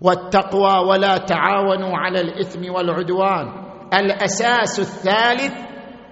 [0.00, 3.46] والتقوى ولا تعاونوا على الإثم والعدوان.
[3.94, 5.52] الأساس الثالث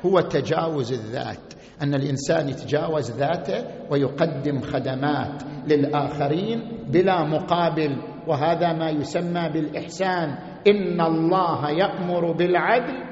[0.07, 9.49] هو تجاوز الذات أن الإنسان يتجاوز ذاته ويقدم خدمات للآخرين بلا مقابل وهذا ما يسمى
[9.49, 10.39] بالإحسان.
[10.67, 13.05] إن الله يأمر بالعدل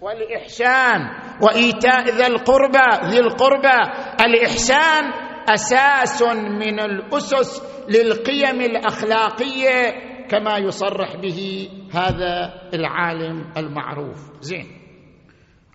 [0.00, 1.00] والإحسان.
[1.42, 3.78] وإيتاء ذي القربى ذي القربى.
[4.20, 6.22] الإحسان أساس
[6.62, 14.30] من الأسس للقيم الأخلاقية كما يصرح به هذا العالم المعروف.
[14.40, 14.66] زين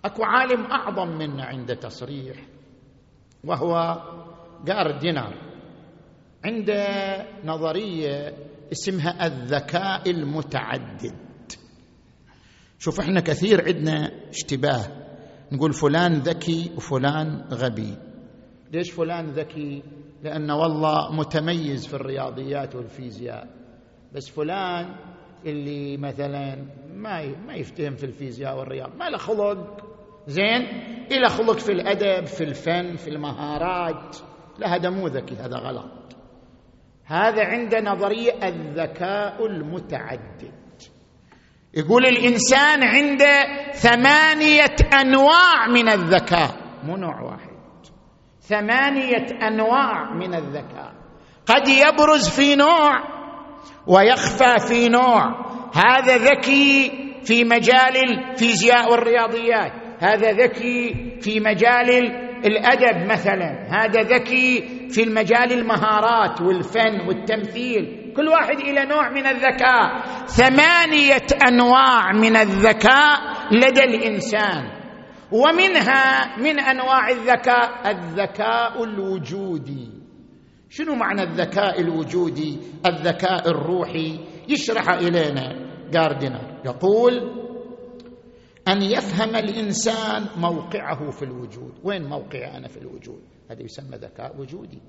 [0.04, 2.36] أكو عالم أعظم منا عند تصريح
[3.44, 4.02] وهو
[4.64, 5.34] جاردينر
[6.44, 6.86] عنده
[7.44, 8.34] نظرية
[8.72, 11.16] اسمها الذكاء المتعدد.
[12.78, 14.86] شوف إحنا كثير عندنا اشتباه.
[15.52, 18.07] نقول فلان ذكي وفلان غبي.
[18.72, 19.82] ليش فلان ذكي؟
[20.22, 23.48] لأنه والله متميز في الرياضيات والفيزياء.
[24.14, 24.96] بس فلان
[25.46, 26.56] اللي مثلا
[26.94, 28.96] ما ما يفتهم في الفيزياء والرياض.
[28.96, 29.84] ما له خلق.
[30.26, 30.62] زين؟
[31.12, 34.16] إلى خلق في الأدب في الفن في المهارات.
[34.58, 36.16] لا هذا مو ذكي هذا غلط.
[37.04, 40.52] هذا عند نظرية الذكاء المتعدد.
[41.74, 46.56] يقول الإنسان عنده ثمانية أنواع من الذكاء.
[46.84, 47.47] مو نوع واحد.
[48.48, 50.92] ثمانية أنواع من الذكاء.
[51.46, 52.90] قد يبرز في نوع
[53.86, 55.24] ويخفى في نوع.
[55.74, 56.90] هذا ذكي
[57.24, 59.72] في مجال الفيزياء والرياضيات.
[60.00, 61.90] هذا ذكي في مجال
[62.46, 63.68] الأدب مثلا.
[63.70, 68.12] هذا ذكي في المجال المهارات والفن والتمثيل.
[68.16, 70.02] كل واحد إلى نوع من الذكاء.
[70.26, 73.20] ثمانية أنواع من الذكاء
[73.52, 74.77] لدى الإنسان.
[75.32, 79.90] ومنها من أنواع الذكاء الذكاء الوجودي.
[80.70, 84.20] شنو معنى الذكاء الوجودي؟ الذكاء الروحي.
[84.48, 87.14] يشرح إلينا جاردنر يقول
[88.68, 91.72] أن يفهم الإنسان موقعه في الوجود.
[91.84, 94.82] وين موقعي أنا في الوجود؟ هذا يسمى ذكاء وجودي.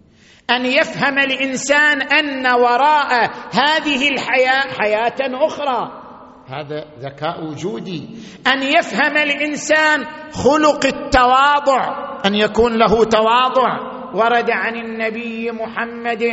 [0.50, 6.09] أن يفهم الإنسان أن وراء هذه الحياة حياة أخرى.
[6.50, 8.10] هذا ذكاء وجودي.
[8.48, 11.82] أن يفهم الإنسان خلق التواضع
[12.26, 14.00] أن يكون له تواضع.
[14.14, 16.24] ورد عن النبي محمد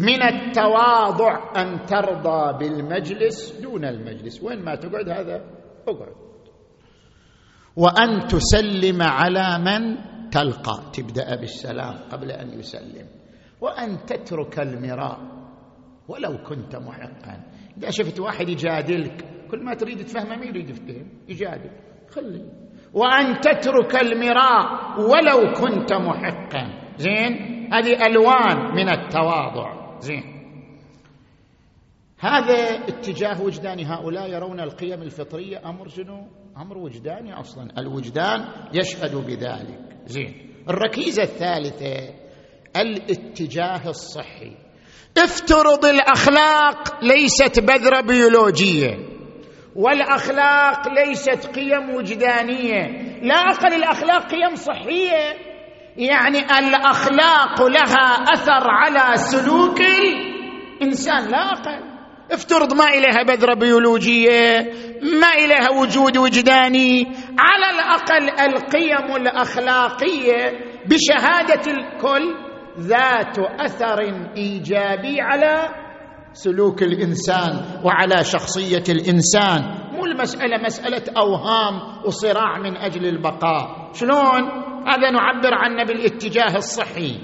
[0.00, 4.42] من التواضع أن ترضى بالمجلس دون المجلس.
[4.42, 5.44] وين ما تقعد هذا
[5.88, 6.14] اقعد.
[7.76, 9.96] وأن تسلم على من
[10.30, 10.90] تلقى.
[10.92, 13.06] تبدأ بالسلام قبل أن يسلم.
[13.60, 15.18] وأن تترك المراء
[16.08, 17.44] ولو كنت محقا.
[17.78, 21.70] إذا شفت واحد يجادلك كل ما تريد تفهمه ما يريد يفتهم يجادل.
[22.10, 22.44] خلي.
[22.94, 24.66] وأن تترك المراء
[25.00, 26.94] ولو كنت محقا.
[26.96, 29.79] زين؟ هذه ألوان من التواضع.
[30.00, 30.40] زين.
[32.18, 35.58] هذا اتجاه وجداني هؤلاء يرون القيم الفطرية.
[35.64, 37.68] أمر شنو؟ أمر وجداني أصلا.
[37.78, 39.78] الوجدان يشهد بذلك.
[40.06, 40.54] زين.
[40.68, 42.14] الركيزة الثالثة
[42.76, 44.56] الاتجاه الصحي.
[45.18, 49.10] افترض الأخلاق ليست بذرة بيولوجية
[49.76, 52.82] والأخلاق ليست قيم وجدانية.
[53.22, 55.49] لا أقل الأخلاق قيم صحية.
[55.96, 61.28] يعني الأخلاق لها أثر على سلوك الإنسان.
[61.30, 61.90] لا أقل.
[62.32, 64.72] افترض ما إليها بذرة بيولوجية
[65.20, 67.06] ما إليها وجود وجداني.
[67.38, 70.52] على الأقل القيم الأخلاقية
[70.86, 72.34] بشهادة الكل
[72.78, 74.00] ذات أثر
[74.36, 75.68] إيجابي على
[76.32, 79.62] سلوك الإنسان وعلى شخصية الإنسان.
[79.92, 83.90] مو المسألة مسألة أوهام وصراع من أجل البقاء.
[83.92, 87.18] شلون؟ هذا نعبر عنه بالاتجاه الصحي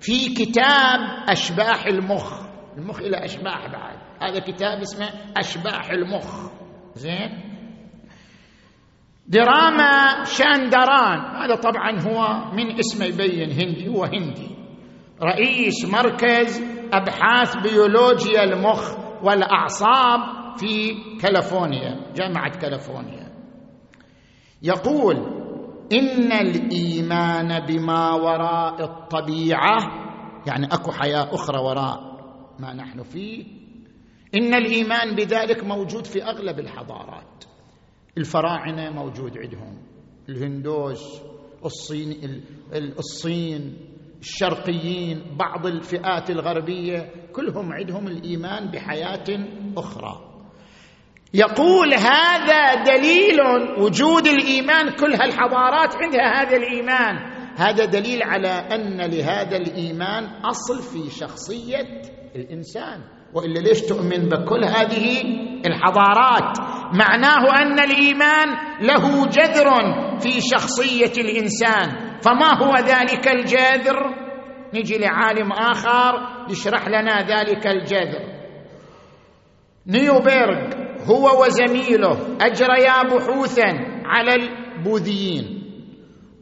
[0.00, 2.42] في كتاب أشباح المخ.
[2.78, 3.96] المخ إلى أشباح بعد.
[4.22, 6.50] هذا كتاب اسمه أشباح المخ.
[6.94, 7.52] زين؟
[9.26, 13.88] دراما شاندران هذا طبعا هو من اسمه يبين هندي.
[13.88, 14.48] هو هندي.
[15.22, 20.20] رئيس مركز أبحاث بيولوجيا المخ والأعصاب
[20.56, 23.32] في كاليفورنيا جامعة كاليفورنيا.
[24.62, 25.41] يقول
[25.92, 29.78] إن الإيمان بما وراء الطبيعة
[30.46, 32.12] يعني أكو حياة أخرى وراء
[32.58, 33.44] ما نحن فيه.
[34.34, 37.44] إن الإيمان بذلك موجود في أغلب الحضارات.
[38.18, 39.78] الفراعنة موجود عندهم
[40.28, 41.20] الهندوس
[41.64, 42.42] الصين
[42.98, 43.76] الصين
[44.20, 49.46] الشرقيين بعض الفئات الغربية كلهم عندهم الإيمان بحياة
[49.76, 50.31] أخرى.
[51.34, 53.40] يقول هذا دليل
[53.78, 57.16] وجود الإيمان كل هالحضارات عندها هذا الإيمان.
[57.56, 62.02] هذا دليل على أن لهذا الإيمان أصل في شخصية
[62.36, 63.00] الإنسان.
[63.34, 65.22] وإلا ليش تؤمن بكل هذه
[65.66, 66.58] الحضارات؟
[66.94, 68.48] معناه أن الإيمان
[68.80, 69.70] له جذر
[70.20, 72.18] في شخصية الإنسان.
[72.20, 74.14] فما هو ذلك الجذر؟
[74.74, 78.32] نجي لعالم آخر يشرح لنا ذلك الجذر.
[79.86, 83.70] نيوبيرغ هو وزميله اجريا بحوثا
[84.04, 85.62] على البوذيين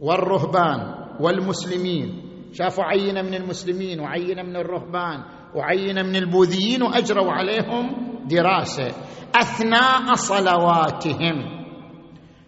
[0.01, 2.23] والرهبان والمسلمين.
[2.53, 5.23] شافوا عينة من المسلمين وعينة من الرهبان
[5.55, 7.85] وعينة من البوذيين وأجروا عليهم
[8.29, 8.89] دراسة
[9.35, 11.61] أثناء صلواتهم.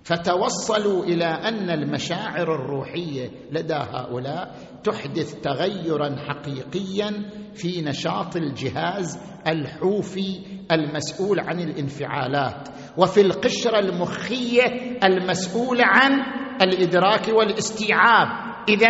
[0.04, 4.54] فتوصلوا إلى أن المشاعر الروحية لدى هؤلاء
[4.84, 10.40] تحدث تغيرا حقيقيا في نشاط الجهاز الحوفي
[10.72, 12.68] المسؤول عن الانفعالات
[12.98, 14.66] وفي القشرة المخية
[15.04, 16.12] المسؤوله عن
[16.62, 18.28] الإدراك والاستيعاب.
[18.68, 18.88] اذا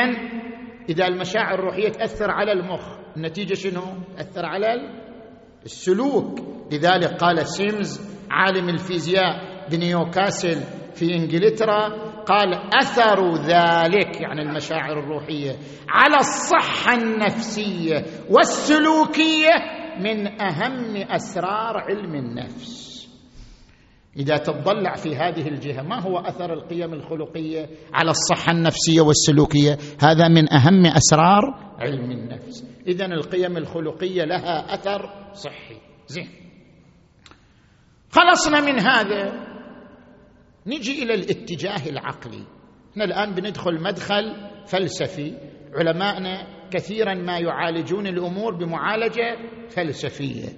[0.89, 2.83] إذا المشاعر الروحية تأثر على المخ
[3.17, 3.83] النتيجة شنو؟
[4.17, 4.67] تأثر على
[5.65, 6.41] السلوك.
[6.73, 10.61] لذلك قال سيمز عالم الفيزياء بنيوكاسل
[10.95, 15.57] في إنجلترا قال أثر ذلك يعني المشاعر الروحية
[15.89, 22.93] على الصحة النفسية والسلوكية من أهم أسرار علم النفس.
[24.17, 30.29] إذا تطلع في هذه الجهة ما هو أثر القيم الخلقية على الصحة النفسية والسلوكية؟ هذا
[30.29, 32.67] من أهم أسرار علم النفس.
[32.87, 35.77] اذا القيم الخلقية لها أثر صحي.
[36.07, 36.29] زين.
[38.11, 39.52] خلصنا من هذا.
[40.67, 42.45] نجي إلى الاتجاه العقلي.
[42.93, 44.37] إحنا الآن بندخل مدخل
[44.67, 45.35] فلسفي.
[45.75, 49.37] علماءنا كثيرا ما يعالجون الأمور بمعالجة
[49.71, 50.49] فلسفية.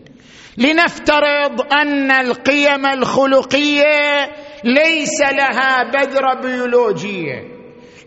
[0.59, 4.33] لنفترض أن القيم الخلقية
[4.65, 7.55] ليس لها بذرة بيولوجية.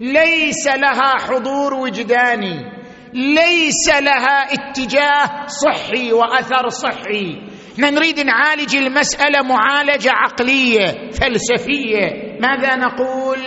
[0.02, 2.77] ليس لها حضور وجداني.
[3.18, 7.42] ليس لها اتجاه صحي وأثر صحي.
[7.74, 12.38] إحنا نريد نعالج المسألة معالجة عقلية فلسفية.
[12.42, 13.38] ماذا نقول؟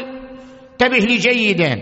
[0.73, 1.81] انتبه لي جيدا.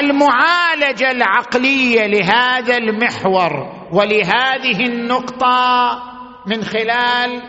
[0.00, 3.52] المعالجة العقلية لهذا المحور
[3.92, 6.02] ولهذه النقطة
[6.46, 7.42] من خلال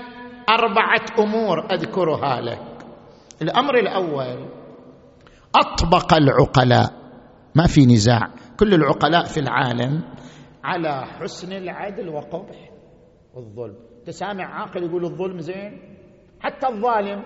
[0.50, 2.60] أربعة أمور أذكرها لك.
[3.42, 4.50] الأمر الأول
[5.56, 6.94] أطبق العقلاء.
[7.56, 8.30] ما في نزاع.
[8.60, 10.04] كل العقلاء في العالم
[10.64, 12.70] على حسن العدل وقبح
[13.38, 13.76] الظلم.
[14.06, 15.98] تسامع عاقل يقول الظلم زين؟
[16.40, 17.24] حتى الظالم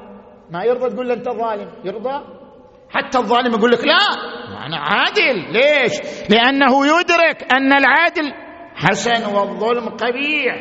[0.52, 2.24] ما يرضى تقول له أنت ظالم يرضى؟
[2.90, 4.04] حتى الظالم يقول لك لا
[4.66, 5.52] أنا عادل.
[5.52, 5.94] ليش؟
[6.30, 8.34] لأنه يدرك أن العدل
[8.76, 10.56] حسن والظلم قبيح.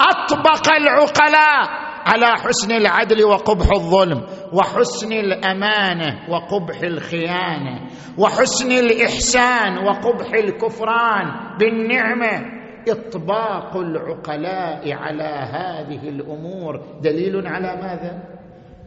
[0.00, 4.26] أطبق العقلاء على حسن العدل وقبح الظلم.
[4.52, 7.80] وحسن الأمانة وقبح الخيانة
[8.18, 16.80] وحسن الإحسان وقبح الكفران بالنعمة إطباق العقلاء على هذه الأمور.
[17.02, 18.22] دليل على ماذا؟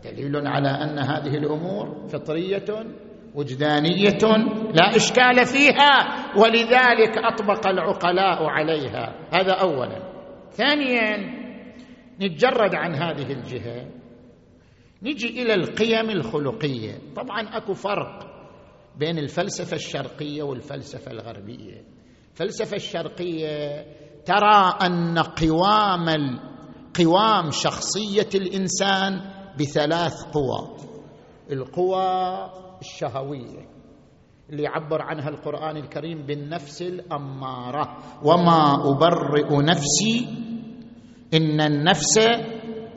[0.04, 2.66] دليل على أن هذه الأمور فطرية
[3.36, 4.24] وجدانية
[4.74, 9.16] لا إشكال فيها ولذلك أطبق العقلاء عليها.
[9.34, 10.00] هذا اولا.
[10.52, 11.18] ثانيا
[12.22, 13.86] نتجرد عن هذه الجهة.
[15.04, 16.98] نجي إلى القيم الخلقية.
[17.16, 18.28] طبعا أكو فرق
[19.00, 21.84] بين الفلسفة الشرقية والفلسفة الغربية.
[22.32, 23.86] الفلسفة الشرقية
[24.26, 26.40] ترى أن قوام
[27.00, 29.22] قوام شخصية الإنسان
[29.60, 30.78] بثلاث قوى.
[31.52, 32.50] القوى
[32.82, 33.68] الشهوية
[34.50, 37.98] اللي يعبر عنها القرآن الكريم بالنفس الأمارة.
[38.26, 40.28] وما ابرئ نفسي
[41.34, 42.18] ان النفس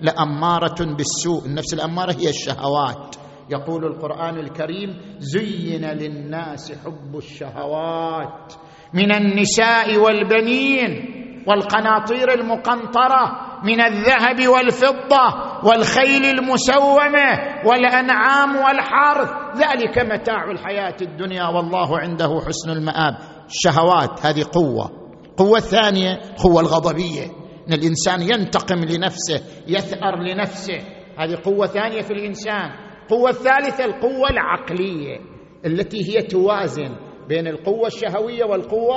[0.01, 1.47] لأمارة بالسوء.
[1.47, 3.17] النفس الأمارة هي الشهوات.
[3.51, 8.53] يقول القرآن الكريم زين للناس حب الشهوات
[8.95, 11.13] من النساء والبنين
[11.49, 15.25] والقناطير المقنطرة من الذهب والفضة
[15.65, 19.31] والخيل المسومة والأنعام والحرث.
[19.57, 23.15] ذلك متاع الحياة الدنيا والله عنده حسن المآب.
[23.47, 24.91] الشهوات هذه قوة.
[25.27, 27.46] القوه الثانية قوة الغضبية.
[27.69, 30.79] إن الإنسان ينتقم لنفسه يثأر لنفسه.
[31.19, 32.71] هذه قوة ثانية في الإنسان.
[33.03, 35.19] القوه الثالثه القوة العقلية
[35.67, 36.97] التي هي توازن
[37.29, 38.97] بين القوة الشهوية والقوة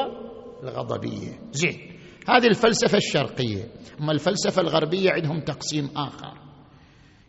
[0.63, 1.31] الغضبية.
[1.51, 1.77] زين
[2.29, 3.63] هذه الفلسفة الشرقية.
[4.01, 6.33] أما الفلسفة الغربية عندهم تقسيم آخر.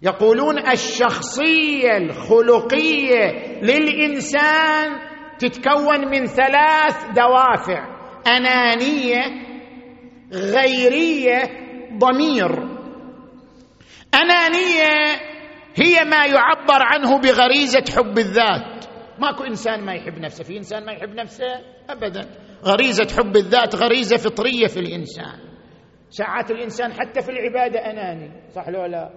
[0.03, 4.91] يقولون الشخصية الخلقية للإنسان
[5.39, 8.01] تتكون من ثلاث دوافع.
[8.27, 9.50] أنانية
[10.33, 11.43] غيرية
[11.99, 12.81] ضمير.
[14.15, 15.21] أنانية
[15.77, 18.85] هي ما يعبر عنه بغريزة حب الذات.
[19.19, 21.47] ماكو إنسان ما يحب نفسه في إنسان ما يحب نفسه
[21.91, 22.29] ابدا.
[22.65, 25.39] غريزة حب الذات غريزة فطرية في الإنسان.
[26.11, 28.51] ساعات الإنسان حتى في العبادة أناني.
[28.55, 29.11] صح لو لا؟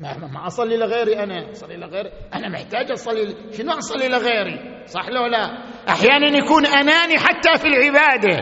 [0.00, 1.50] ما, ما أصلي لغيري أنا.
[1.50, 2.10] أصلي لغيري.
[2.34, 5.44] أنا محتاج أصلي شنو أصلي لغيري؟ صح لو لا؟
[5.88, 8.38] أحيانا يكون أناني حتى في العبادة.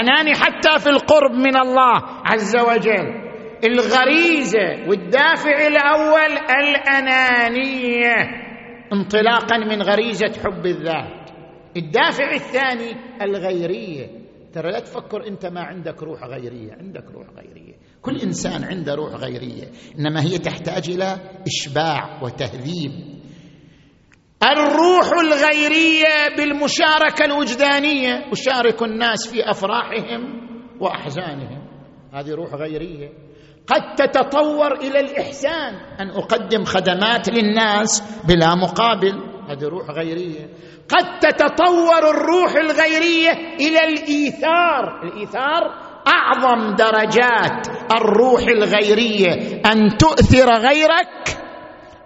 [0.00, 3.24] اناني حتى في القرب من الله عز وجل.
[3.64, 8.14] الغريزة والدافع الأول الأنانية
[8.92, 11.30] انطلاقا من غريزة حب الذات.
[11.76, 14.06] الدافع الثاني الغيرية.
[14.52, 17.74] ترى لا تفكر أنت ما عندك روح غيرية عندك روح غيرية.
[18.02, 19.64] كل إنسان عنده روح غيرية
[19.98, 21.16] إنما هي تحتاج إلى
[21.46, 23.13] إشباع وتهذيب.
[24.44, 28.32] الروح الغيرية بالمشاركة الوجدانية.
[28.32, 30.40] أشارك الناس في أفراحهم
[30.80, 31.68] وأحزانهم.
[32.14, 33.08] هذه روح غيرية.
[33.66, 35.74] قد تتطور إلى الإحسان.
[36.00, 39.14] أن أقدم خدمات للناس بلا مقابل.
[39.48, 40.48] هذه روح غيرية.
[40.88, 43.30] قد تتطور الروح الغيرية
[43.60, 45.02] إلى الإيثار.
[45.02, 45.74] الإيثار
[46.08, 49.62] أعظم درجات الروح الغيرية.
[49.72, 51.38] أن تؤثر غيرك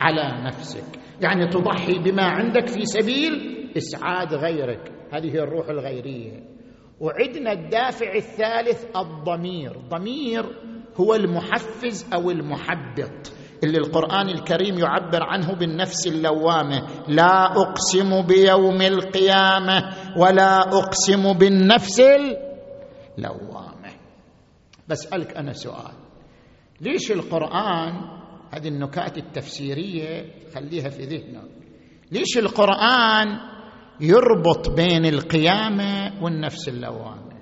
[0.01, 0.97] على نفسك.
[1.21, 4.93] يعني تضحي بما عندك في سبيل إسعاد غيرك.
[5.12, 6.45] هذه هي الروح الغيرية.
[7.01, 9.73] وعدنا الدافع الثالث الضمير.
[9.89, 10.45] ضمير
[10.97, 13.33] هو المحفز أو المحبط.
[13.64, 16.87] اللي القرآن الكريم يعبر عنه بالنفس اللوامة.
[17.09, 23.69] لا أقسم بيوم القيامة ولا أقسم بالنفس اللوامة.
[24.89, 25.95] بسألك أنا سؤال.
[26.81, 28.18] ليش القرآن
[28.53, 30.24] هذه النكات التفسيرية
[30.55, 31.49] خليها في ذهنك
[32.12, 33.38] ليش القرآن
[34.01, 37.32] يربط بين القيامة والنفس اللوامة؟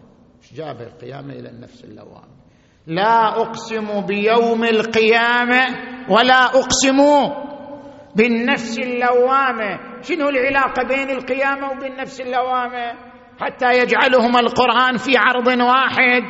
[0.42, 2.36] إيش جاب القيامة إلى النفس اللوامة؟
[2.86, 5.66] لا أقسم بيوم القيامة
[6.10, 6.98] ولا أقسم
[8.16, 10.02] بالنفس اللوامة.
[10.02, 12.92] شنو العلاقة بين القيامة وبالنفس اللوامة؟
[13.40, 16.22] حتى يجعلهما القرآن في عرض واحد.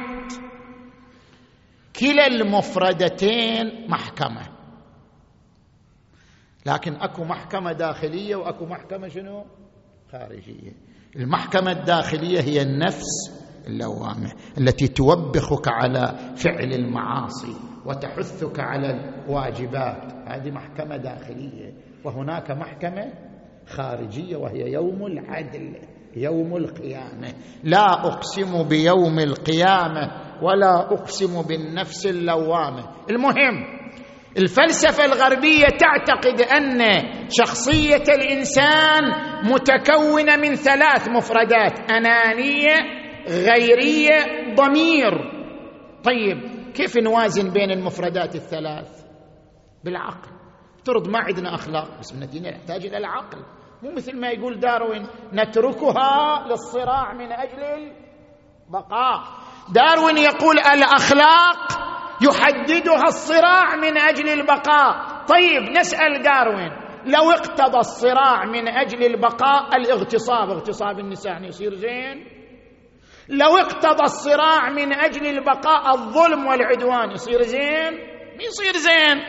[2.00, 4.55] كلا المفردتين محكمة.
[6.66, 9.44] لكن أكو محكمة داخلية وأكو محكمة شنو؟
[10.12, 10.72] خارجية.
[11.16, 13.06] المحكمة الداخلية هي النفس
[13.66, 17.56] اللوامه التي توبخك على فعل المعاصي
[17.86, 20.12] وتحثك على الواجبات.
[20.26, 23.12] هذه محكمة داخلية وهناك محكمة
[23.66, 25.76] خارجية وهي يوم العدل
[26.16, 27.28] يوم القيامة.
[27.64, 30.10] لا أقسم بيوم القيامة
[30.42, 32.90] ولا أقسم بالنفس اللوامة.
[33.10, 33.85] المهم
[34.38, 36.82] الفلسفة الغربية تعتقد أن
[37.28, 39.02] شخصية الإنسان
[39.44, 42.74] متكونة من ثلاث مفردات أنانية
[43.28, 44.18] غيرية
[44.54, 45.12] ضمير.
[46.04, 49.04] طيب كيف نوازن بين المفردات الثلاث؟
[49.84, 50.30] بالعقل.
[50.78, 53.38] افترض ما عندنا أخلاق بس الدين نحتاج إلى العقل.
[53.82, 57.92] مو مثل ما يقول داروين نتركها للصراع من أجل
[58.68, 59.22] البقاء.
[59.74, 61.86] داروين يقول الأخلاق
[62.22, 65.16] يحددها الصراع من أجل البقاء.
[65.28, 66.70] طيب نسأل داروين
[67.06, 72.26] لو اقتضى الصراع من أجل البقاء الاغتصاب اغتصاب النساء يصير زين؟
[73.28, 77.92] لو اقتضى الصراع من أجل البقاء الظلم والعدوان يصير زين؟
[78.40, 79.22] يصير زين.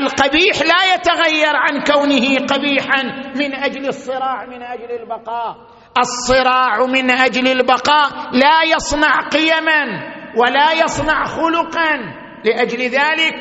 [0.00, 3.02] القبيح لا يتغير عن كونه قبيحا
[3.36, 5.56] من أجل الصراع من أجل البقاء.
[5.98, 10.15] الصراع من أجل البقاء لا يصنع قيما.
[10.36, 11.96] ولا يصنع خلقا.
[12.44, 13.34] لأجل ذلك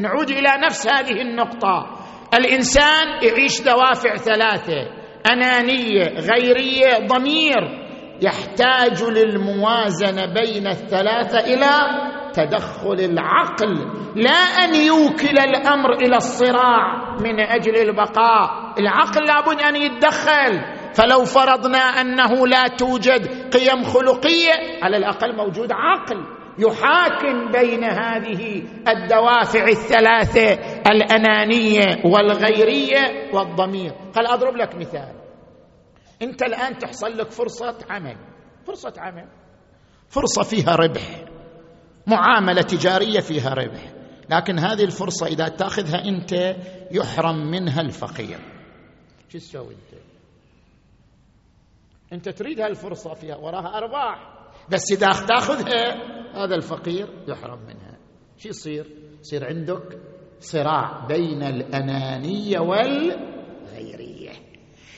[0.00, 1.96] نعود إلى نفس هذه النقطة.
[2.34, 4.90] الإنسان يعيش دوافع ثلاثة
[5.32, 7.90] أنانية غيرية ضمير.
[8.22, 11.70] يحتاج للموازنة بين الثلاثة إلى
[12.32, 13.74] تدخل العقل.
[14.16, 18.74] لا أن يوكل الأمر إلى الصراع من أجل البقاء.
[18.78, 20.79] العقل لابد أن يتدخل.
[20.94, 29.68] فلو فرضنا أنه لا توجد قيم خلقية على الأقل موجود عقل يحاكم بين هذه الدوافع
[29.68, 30.52] الثلاثة
[30.90, 33.92] الأنانية والغيرية والضمير.
[34.14, 35.14] قال أضرب لك مثال.
[36.22, 38.16] أنت الآن تحصل لك فرصة عمل.
[38.66, 39.28] فرصة عمل.
[40.08, 41.24] فرصة فيها ربح.
[42.06, 43.92] معاملة تجارية فيها ربح.
[44.30, 46.56] لكن هذه الفرصة إذا تأخذها أنت
[46.92, 48.38] يحرم منها الفقير.
[49.28, 49.76] شو تسوي؟
[52.12, 54.40] أنت تريد هالفرصة فيها وراها أرباح.
[54.72, 55.94] بس إذا تاخذها
[56.44, 57.98] هذا الفقير يحرم منها.
[58.36, 58.86] شو يصير؟
[59.20, 59.98] يصير عندك
[60.40, 64.30] صراع بين الأنانية والغيرية.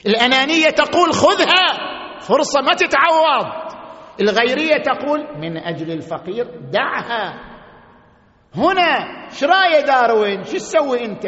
[0.06, 3.72] الأنانية تقول خذها فرصة ما تتعوض.
[4.20, 7.52] الغيرية تقول من أجل الفقير دعها.
[8.54, 11.24] هنا إيش راي داروين شو تسوي أنت؟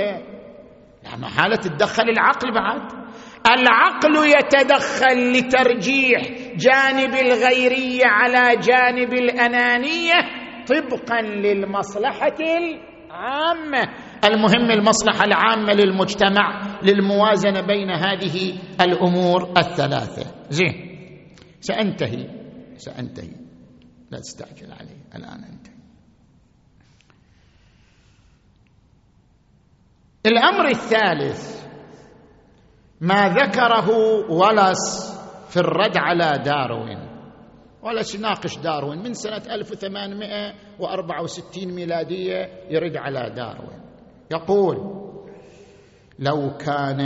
[1.04, 3.03] لا محالة تتدخل العقل بعد.
[3.46, 6.22] العقل يتدخل لترجيح
[6.56, 10.14] جانب الغيرية على جانب الأنانية
[10.66, 13.88] طبقا للمصلحة العامة.
[14.24, 20.34] المهم المصلحة العامة للمجتمع للموازنة بين هذه الأمور الثلاثة.
[20.50, 20.74] زين
[21.60, 22.28] سأنتهي.
[22.76, 23.30] سأنتهي.
[24.10, 24.96] لا تستعجل علي.
[25.14, 25.74] الآن أنتهي.
[30.26, 31.63] الأمر الثالث
[33.04, 33.90] ما ذكره
[34.30, 35.14] ولس
[35.48, 36.98] في الرد على داروين.
[37.82, 38.98] ولس يناقش داروين.
[38.98, 43.80] من سنة 1864 ميلادية يرد على داروين.
[44.30, 44.76] يقول
[46.18, 47.00] لو كان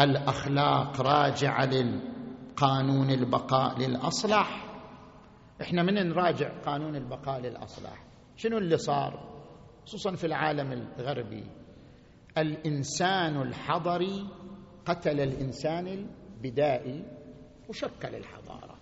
[0.00, 4.64] الأخلاق راجعة للقانون البقاء للأصلح
[5.62, 8.04] إحنا من نراجع قانون البقاء للأصلح؟
[8.36, 9.32] شنو اللي صار؟
[9.86, 11.44] خصوصا في العالم الغربي.
[12.38, 14.26] الإنسان الحضري
[14.86, 17.04] قتل الإنسان البدائي
[17.68, 18.72] وشكل الحضاره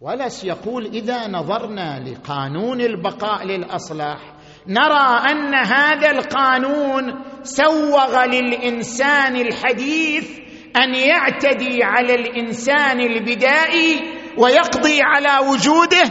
[0.00, 4.34] ولس يقول إذا نظرنا لقانون البقاء للاصلح
[4.66, 10.38] نرى أن هذا القانون سوغ للإنسان الحديث
[10.76, 16.10] أن يعتدي على الإنسان البدائي ويقضي على وجوده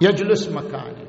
[0.00, 1.08] ويجلس مكانه.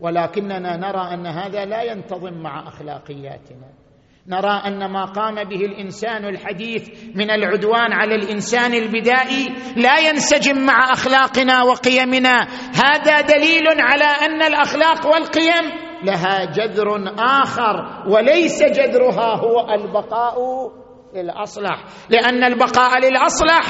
[0.00, 3.85] ولكننا نرى أن هذا لا ينتظم مع أخلاقياتنا.
[4.28, 9.46] نرى أن ما قام به الإنسان الحديث من العدوان على الإنسان البدائي
[9.76, 12.46] لا ينسجم مع أخلاقنا وقيمنا.
[12.84, 15.72] هذا دليل على أن الأخلاق والقيم
[16.04, 20.36] لها جذر آخر وليس جذرها هو البقاء
[21.14, 21.84] للأصلح.
[22.10, 23.64] لأن البقاء للأصلح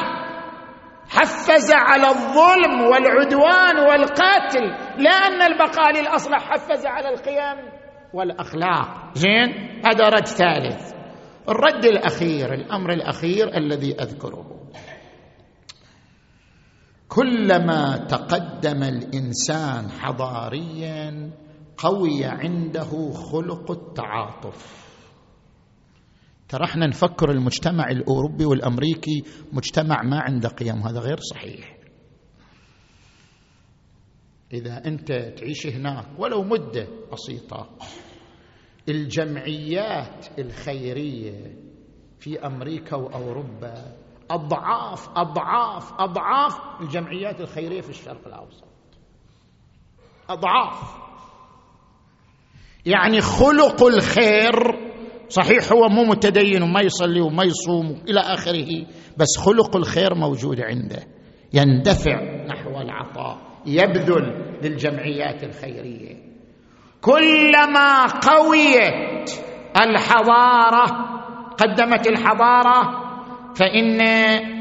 [1.09, 4.65] حفز على الظلم والعدوان والقتل
[4.99, 7.76] لا أن البقاء للأصلح حفز على القيم.
[8.17, 9.19] والأخلاق.
[9.19, 9.49] زين؟
[9.87, 10.93] هذا رد ثالث.
[11.49, 14.71] الرد الأخير الأمر الأخير الذي أذكره.
[17.09, 21.31] كلما تقدم الإنسان حضاريا
[21.77, 24.87] قوي عنده خلق التعاطف.
[26.49, 30.83] ترى إحنا نفكر المجتمع الأوروبي والأمريكي مجتمع ما عنده قيم.
[30.83, 31.77] هذا غير صحيح.
[34.53, 37.69] إذا أنت تعيش هناك ولو مدة بسيطة
[38.89, 41.57] الجمعيات الخيرية
[42.19, 43.75] في أمريكا وأوروبا
[44.31, 48.65] أضعاف أضعاف أضعاف الجمعيات الخيرية في الشرق الأوسط.
[50.29, 50.97] أضعاف.
[52.87, 54.55] يعني خلق الخير
[55.29, 61.03] صحيح هو مو متدين وما يصلي وما يصوم إلى آخره بس خلق الخير موجود عنده.
[61.55, 66.16] يندفع نحو العطاء يبذل للجمعيات الخيرية.
[67.07, 69.31] كلما قويت
[69.77, 70.87] الحضارة
[71.59, 73.07] قدمت الحضارة
[73.55, 73.99] فإن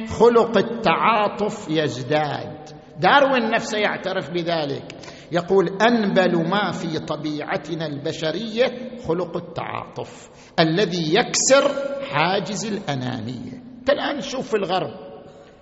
[0.08, 2.70] خلق التعاطف يزداد.
[3.00, 4.96] داروين نفسه يعترف بذلك.
[5.32, 10.30] يقول أنبل ما في طبيعتنا البشرية خلق التعاطف
[10.60, 11.72] الذي يكسر
[12.12, 13.64] حاجز الأنانية.
[13.80, 14.94] انت الآن شوف الغرب.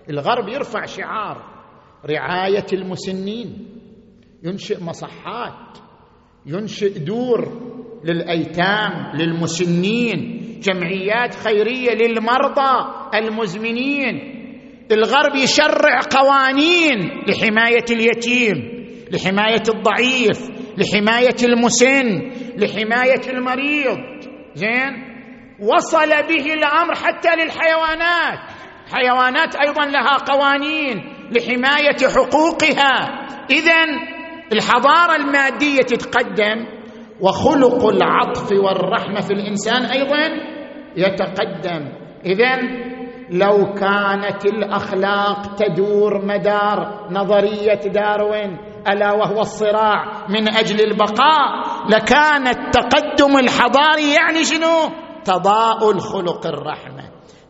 [0.10, 1.44] الغرب يرفع شعار
[2.10, 3.68] رعاية المسنين
[4.44, 5.78] ينشئ مصحات
[6.46, 7.62] ينشئ دور
[8.04, 14.34] للأيتام للمسنين جمعيات خيرية للمرضى المزمنين.
[14.91, 18.56] الغرب يشرع قوانين لحماية اليتيم
[19.12, 23.98] لحماية الضعيف لحماية المسن لحماية المريض.
[24.56, 25.14] زين؟
[25.60, 28.39] وصل به الأمر حتى للحيوانات.
[28.94, 33.24] حيوانات أيضا لها قوانين لحماية حقوقها.
[33.50, 34.12] اذا
[34.54, 36.66] الحضارة المادية تتقدم
[37.22, 40.30] وخلق العطف والرحمة في الإنسان أيضا
[40.95, 41.89] يتقدم.
[42.26, 42.56] اذا
[43.30, 51.49] لو كانت الأخلاق تدور مدار نظرية داروين ألا وهو الصراع من أجل البقاء
[51.89, 54.89] لكان التقدم الحضاري يعني شنو؟
[55.26, 57.04] تضاؤل خلق الرحمة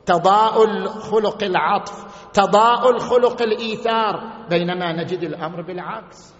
[0.06, 6.33] تضاؤل خلق العطف تضاؤل خلق الإيثار بينما نجد الأمر بالعكس.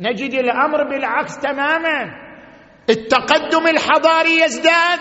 [0.00, 2.28] نجد الأمر بالعكس تماما.
[2.90, 5.00] التقدم الحضاري يزداد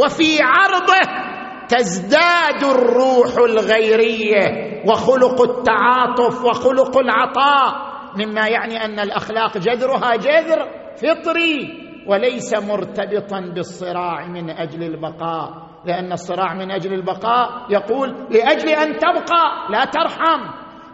[0.00, 1.24] وفي عرضه
[1.68, 12.54] تزداد الروح الغيرية وخلق التعاطف وخلق العطاء مما يعني أن الأخلاق جذرها جذر فطري وليس
[12.54, 15.64] مرتبطا بالصراع من أجل البقاء.
[15.84, 20.40] لأن الصراع من أجل البقاء يقول لأجل أن تبقى لا ترحم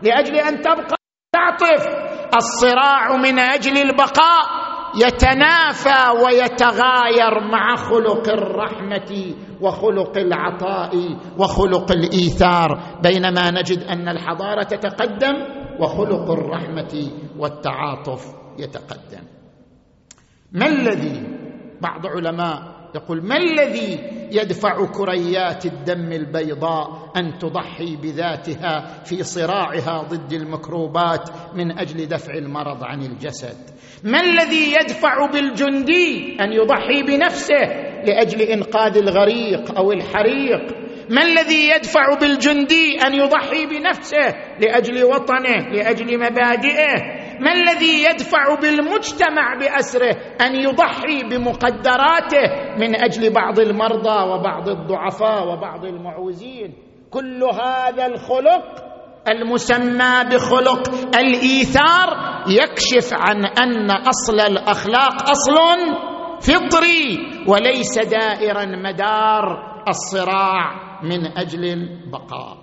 [0.03, 0.97] لأجل أن تبقى
[1.33, 2.10] تعطف.
[2.37, 4.61] الصراع من أجل البقاء
[4.97, 10.91] يتنافى ويتغاير مع خلق الرحمة وخلق العطاء
[11.39, 15.35] وخلق الإيثار بينما نجد أن الحضارة تتقدم
[15.81, 19.24] وخلق الرحمة والتعاطف يتقدم.
[20.53, 21.22] ما الذي
[21.81, 24.01] بعض علماء يقول ما الذي
[24.32, 32.84] يدفع كريات الدم البيضاء أن تضحي بذاتها في صراعها ضد الميكروبات من أجل دفع المرض
[32.84, 33.57] عن الجسد؟
[34.05, 40.80] ما الذي يدفع بالجندي أن يضحي بنفسه لأجل إنقاذ الغريق أو الحريق؟
[41.11, 49.55] ما الذي يدفع بالجندي أن يضحي بنفسه لأجل وطنه لأجل مبادئه؟ ما الذي يدفع بالمجتمع
[49.61, 56.74] بأسره أن يضحي بمقدراته من أجل بعض المرضى وبعض الضعفاء وبعض المعوزين؟
[57.11, 58.64] كل هذا الخلق
[59.28, 62.09] المسمى بخلق الإيثار
[62.49, 65.57] يكشف عن أن أصل الأخلاق أصل
[66.41, 67.18] فطري
[67.49, 69.45] وليس دائرا مدار
[69.88, 70.72] الصراع
[71.03, 72.60] من أجل البقاء.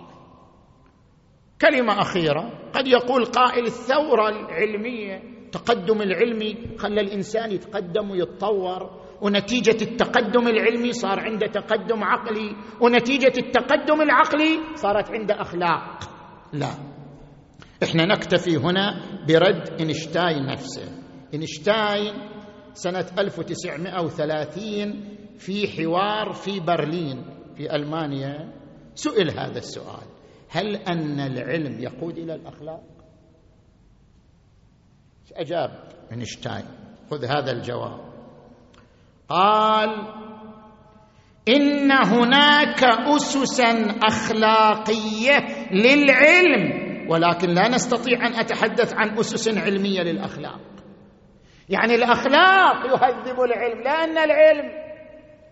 [1.62, 2.70] كلمة أخيرة.
[2.74, 11.20] قد يقول قائل الثورة العلمية التقدم العلمي خلى الإنسان يتقدم ويتطور ونتيجة التقدم العلمي صار
[11.20, 16.00] عنده تقدم عقلي ونتيجة التقدم العقلي صارت عنده أخلاق.
[16.54, 16.70] لا
[17.84, 21.02] إحنا نكتفي هنا برد إنشتاين نفسه.
[21.34, 22.14] إنشتاين
[22.74, 28.54] سنة 1930 في حوار في برلين في ألمانيا.
[28.96, 30.17] سئل هذا السؤال.
[30.50, 32.84] هل أن العلم يقود إلى الأخلاق؟
[35.36, 35.72] أجاب
[36.14, 36.66] إنشتاين
[37.12, 38.00] خذ هذا الجواب.
[39.30, 39.90] قال
[41.48, 50.60] إن هناك اسسا أخلاقية للعلم ولكن لا نستطيع أن أتحدث عن أسس علمية للأخلاق.
[51.70, 54.72] يعني الأخلاق يهذب العلم لأن العلم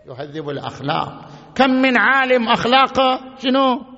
[0.07, 1.29] يهذب الأخلاق.
[1.55, 3.94] كم من عالم اخلاقه شنو؟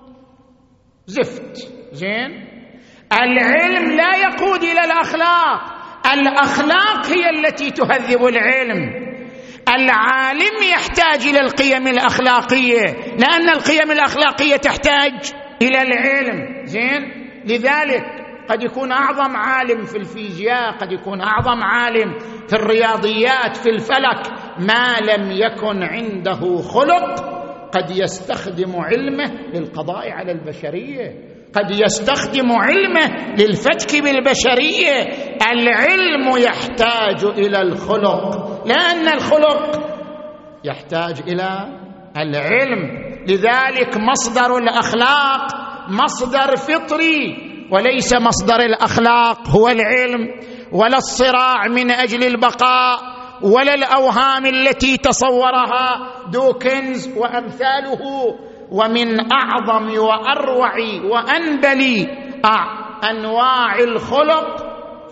[1.07, 1.71] زفت.
[1.91, 2.47] زين؟
[3.13, 5.61] العلم لا يقود إلى الأخلاق.
[6.13, 9.07] الأخلاق هي التي تهذب العلم.
[9.69, 12.83] العالم يحتاج إلى القيم الأخلاقية
[13.19, 15.31] لأن القيم الأخلاقية تحتاج
[15.61, 16.65] إلى العلم.
[16.65, 17.01] زين؟
[17.45, 18.03] لذلك
[18.49, 24.27] قد يكون أعظم عالم في الفيزياء قد يكون أعظم عالم في الرياضيات في الفلك
[24.59, 27.37] ما لم يكن عنده خلق
[27.73, 31.37] قد يستخدم علمه للقضاء على البشرية.
[31.53, 35.01] قد يستخدم علمه للفتك بالبشرية.
[35.51, 39.89] العلم يحتاج إلى الخلق لأن الخلق
[40.63, 41.79] يحتاج إلى
[42.17, 43.07] العلم.
[43.27, 45.47] لذلك مصدر الأخلاق
[45.89, 47.37] مصدر فطري
[47.71, 50.27] وليس مصدر الأخلاق هو العلم.
[50.71, 53.16] ولا الصراع من أجل البقاء.
[53.41, 56.07] ولا الاوهام التي تصورها.
[56.31, 58.35] دوكنز وأمثاله.
[58.71, 60.73] ومن أعظم وأروع
[61.11, 62.07] وأنبل
[63.03, 64.67] أنواع الخلق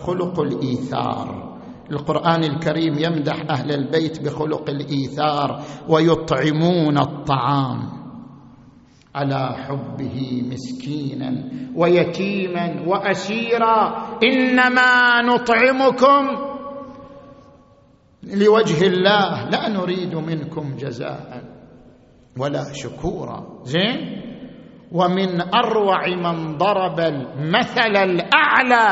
[0.06, 1.56] خلق الإيثار.
[1.90, 7.78] القرآن الكريم يمدح أهل البيت بخلق الإيثار ويطعمون الطعام
[9.14, 11.32] على حبه مسكينا
[11.76, 14.06] ويتيما وأسيرا.
[14.22, 16.55] إنما نطعمكم
[18.26, 19.48] لوجه الله.
[19.50, 21.42] لا نريد منكم جزاء
[22.38, 23.62] ولا شكورا.
[23.64, 24.22] زين؟
[24.92, 28.88] ومن أروع من ضرب المثل الأعلى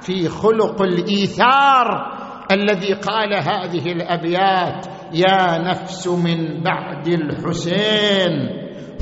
[0.00, 2.12] في خلق الإيثار
[2.52, 8.32] الذي قال هذه الأبيات يا نفس من بعد الحسين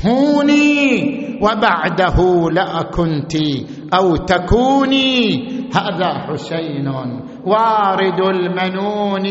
[0.05, 3.35] هوني وبعده لا كنت
[3.93, 5.47] أو تكوني.
[5.75, 6.87] هذا حسين
[7.45, 9.27] وارد المنون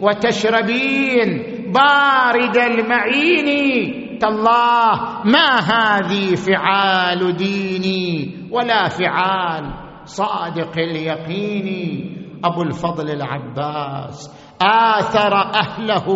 [0.00, 1.28] وتشربين
[1.74, 4.18] بارد المعين.
[4.18, 4.92] تالله
[5.24, 9.64] ما هذه فعال ديني ولا فعال
[10.04, 12.10] صادق اليقين.
[12.44, 14.30] أبو الفضل العباس
[14.62, 16.08] آثر أهله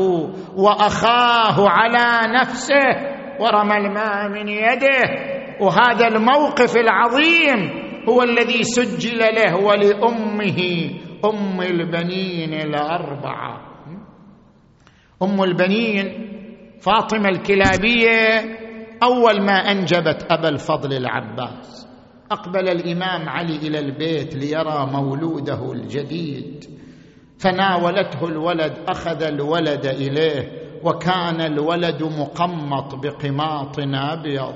[0.57, 2.87] وأخاه على نفسه
[3.41, 5.03] ورمى الماء من يده.
[5.61, 10.61] وهذا الموقف العظيم هو الذي سجل له ولأمه
[11.25, 13.61] أم البنين الأربعة.
[15.23, 16.29] أم البنين
[16.81, 18.45] فاطمة الكلابية
[19.03, 21.89] أول ما أنجبت أبا الفضل العباس.
[22.31, 26.65] أقبل الإمام علي إلى البيت ليرى مولوده الجديد.
[27.39, 30.53] فناولته الولد أخذ الولد إليه
[30.85, 34.55] وكان الولد مقمط بقماط أبيض.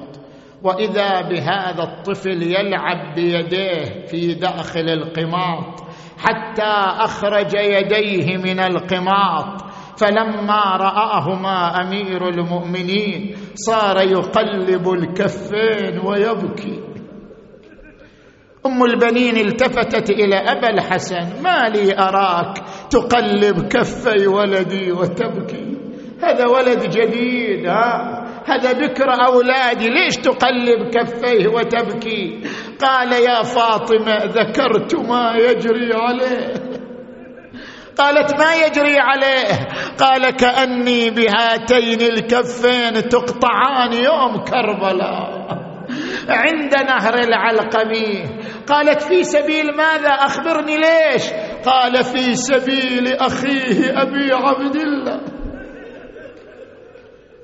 [0.62, 5.84] وإذا بهذا الطفل يلعب بيديه في داخل القماط
[6.24, 6.72] حتى
[7.04, 9.62] أخرج يديه من القماط
[9.96, 16.80] فلما رآهما أمير المؤمنين صار يقلب الكفين ويبكي.
[18.66, 22.58] أم البنين التفتت إلى أبا الحسن ما لي أراك
[22.90, 25.72] تقلب كفي ولدي وتبكي.
[26.22, 32.40] هذا ولد جديد ها؟ هذا بكر أولادي ليش تقلب كفيه وتبكي؟
[32.80, 36.54] قال يا فاطمة ذكرت ما يجري عليه.
[37.98, 39.68] قالت ما يجري عليه؟
[39.98, 45.42] قال كأني بهاتين الكفين تقطعان يوم كربلاء.
[46.28, 48.24] عند نهر العلقمي.
[48.66, 51.22] قالت في سبيل ماذا؟ أخبرني ليش؟
[51.66, 55.31] قال في سبيل أخيه أبي عبد الله.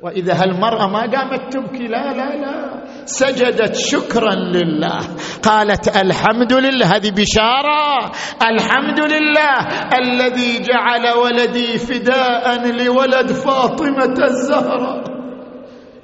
[0.03, 2.84] وإذا هالمرأة ما قامت تبكي لا لا لا.
[3.05, 4.99] سجدت شكرا لله.
[5.42, 8.12] قالت الحمد لله هذه بشارة.
[8.42, 9.57] الحمد لله
[9.99, 15.05] الذي جعل ولدي فداء لولد فاطمة الزهراء.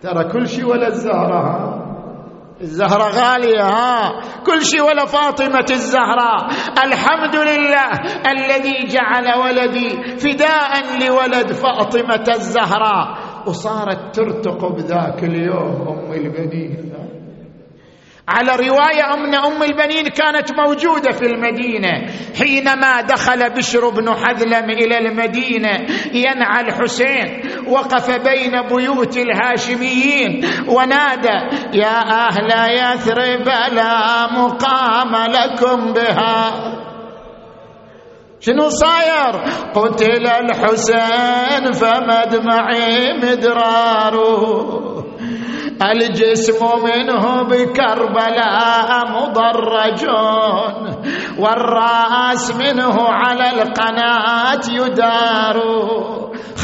[0.03, 1.85] ترى كل شيء ولا الزهراء
[2.61, 6.47] الزهرة غالية ها؟ كل شيء ولا فاطمة الزهراء.
[6.85, 7.91] الحمد لله
[8.27, 13.19] الذي جعل ولدي فداء لولد فاطمة الزهراء.
[13.49, 16.95] وصارت ترتق بذاك اليوم أم البنين.
[18.29, 22.07] على رواية أن أم البنين كانت موجودة في المدينة.
[22.39, 31.99] حينما دخل بشر بن حذلم إلى المدينة ينعى الحسين وقف بين بيوت الهاشميين ونادى يا
[31.99, 36.94] أهل يثرب لا مقام لكم بها.
[38.47, 39.35] شنو صاير؟
[39.75, 44.45] قتل الحسين فمدمعي مدراره.
[45.83, 50.03] الجسم منه بكربلاء مضرج
[51.39, 55.57] والرأس منه على القناة يدار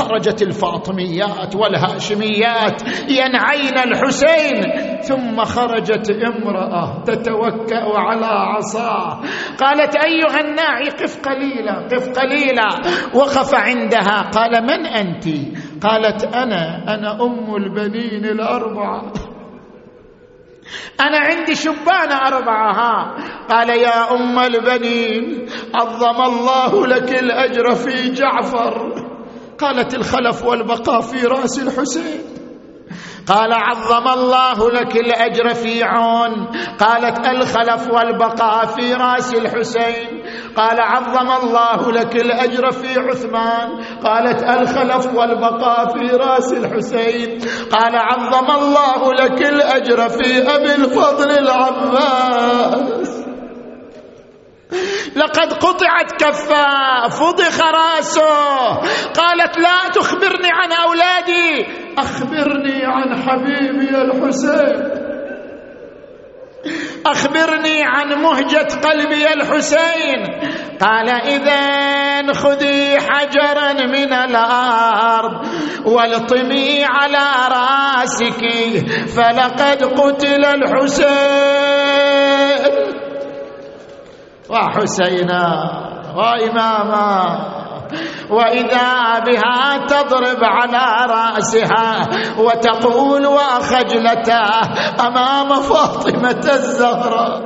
[0.00, 4.62] خرجت الفاطميات والهاشميات ينعين الحسين
[5.02, 9.20] ثم خرجت امرأة تتوكأ على عصاه.
[9.60, 12.68] قالت أيها الناعي قف قليلا قف قليلا.
[13.14, 15.24] وقف عندها قال من أنت؟
[15.82, 19.12] قالت أنا أنا أم البنين الأربعة.
[21.00, 23.16] أنا عندي شبان أربعة ها.
[23.50, 28.94] قال يا أم البنين عظم الله لك الأجر في جعفر.
[29.60, 32.20] قالت الخلف والبقاء في رأس الحسين.
[33.26, 36.46] قال عظم الله لك الأجر في عون.
[36.78, 40.22] قالت الخلف والبقاء في رأس الحسين.
[40.56, 43.68] قال عظم الله لك الأجر في عثمان.
[44.04, 47.38] قالت الخلف والبقاء في رأس الحسين.
[47.70, 53.19] قال عظم الله لك الأجر في أبي الفضل العباس.
[55.16, 58.74] لقد قطعت كفاه فضخ راسه.
[59.14, 61.66] قالت لا تخبرني عن أولادي.
[61.98, 65.00] أخبرني عن حبيبي الحسين.
[67.06, 70.26] أخبرني عن مهجة قلبي الحسين.
[70.80, 75.46] قال اذا خذي حجرا من الأرض
[75.86, 78.44] والطمي على راسك.
[79.16, 81.10] فلقد قتل الحسين.
[84.50, 85.42] وحسينا
[86.16, 87.46] وإماما.
[88.30, 92.06] وإذا بها تضرب على رأسها
[92.38, 94.44] وتقول وخجلتا
[95.06, 97.42] أمام فاطمة الزهراء.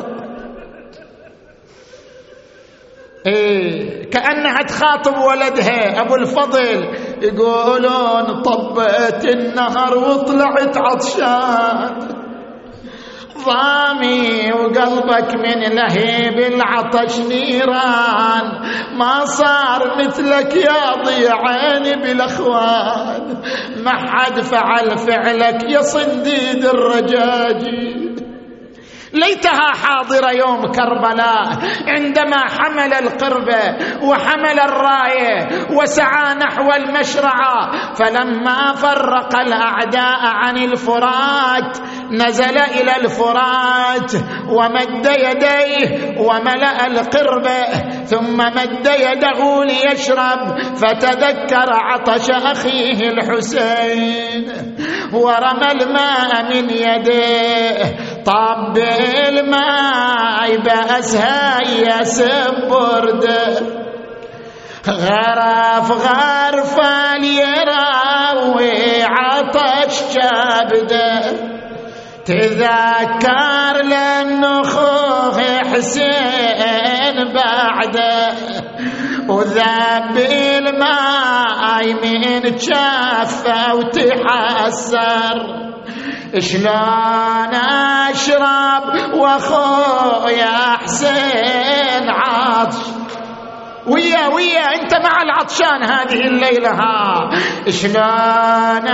[3.26, 6.00] إيه كأنها تخاطب ولدها.
[6.00, 6.88] أبو الفضل
[7.22, 12.23] يقولون طبت النهر وطلعت عطشان.
[13.38, 18.46] ضامي وقلبك من لهيب العطش نيران.
[18.98, 23.42] ما صار مثلك يا ضيعين بالأخوان.
[23.84, 28.03] ما حد فعل فعلك يا صنديد الرجاجي
[29.14, 31.44] ليتها حاضره يوم كربلاء
[31.88, 41.78] عندما حمل القربه وحمل الرايه وسعى نحو المشرعه فلما فرق الأعداء عن الفرات
[42.10, 44.12] نزل إلى الفرات
[44.48, 47.64] ومد يديه وملأ القربه
[48.04, 54.73] ثم مد يده ليشرب فتذكر عطش أخيه الحسين.
[55.12, 58.78] ورمى الماء من يديه طاب
[59.28, 63.84] الماء بأسها يسب برده
[64.88, 66.78] غرف غرف
[67.16, 71.20] اليراوي عطش جابده
[72.24, 75.38] تذكر للنخوخ
[75.72, 78.34] حسين بعده
[79.34, 85.36] وذاب الماء من جافه وتحسر
[86.38, 87.54] شلون
[88.10, 92.76] أشرب وأخويا حسين عطش؟
[93.86, 97.30] ويا ويا أنت مع العطشان هذه الليلة ها.
[97.70, 98.88] شلون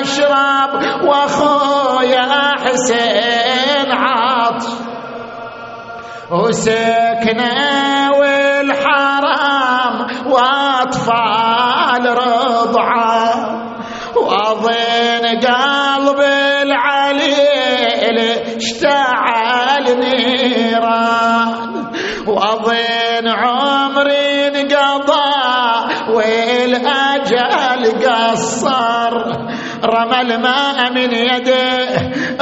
[0.00, 4.64] أشرب وأخويا حسين عطش؟
[6.30, 7.54] وسكنة
[8.74, 9.23] خيام
[10.84, 13.30] واطفال رضعة.
[14.16, 16.20] وأظن قلب
[16.62, 18.18] العليل
[18.56, 21.84] اشتعل نيران.
[22.26, 25.32] وأظن عمري انقضى
[26.14, 28.93] والأجل قصر.
[29.84, 31.94] رمى الماء من يده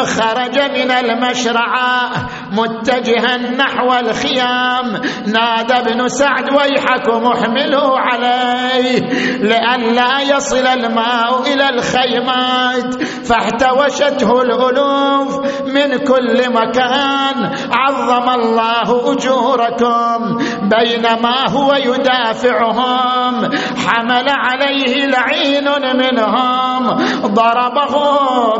[0.04, 2.10] خرج من المشرعة
[2.52, 4.86] متجها نحو الخيام.
[5.26, 9.00] نادى ابن سعد ويحكم احملوا عليه.
[9.40, 17.36] لئلا يصل الماء إلى الخيمات فاحتوشته الألوف من كل مكان.
[17.72, 20.38] عظم الله أجوركم.
[20.78, 23.50] بينما هو يدافعهم.
[23.86, 26.86] حمل عليه لعين منهم.
[27.26, 27.94] ضربه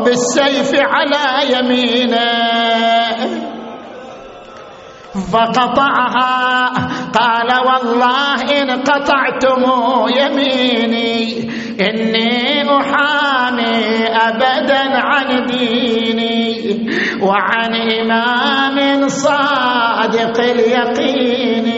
[0.03, 2.23] بالسيف على يمينه.
[5.33, 6.73] فقطعها.
[7.19, 9.63] قال والله إن قطعتم
[10.17, 11.51] يميني.
[11.81, 16.87] إني أحامي أبدا عن ديني
[17.21, 21.73] وعن إمام صادق اليقين.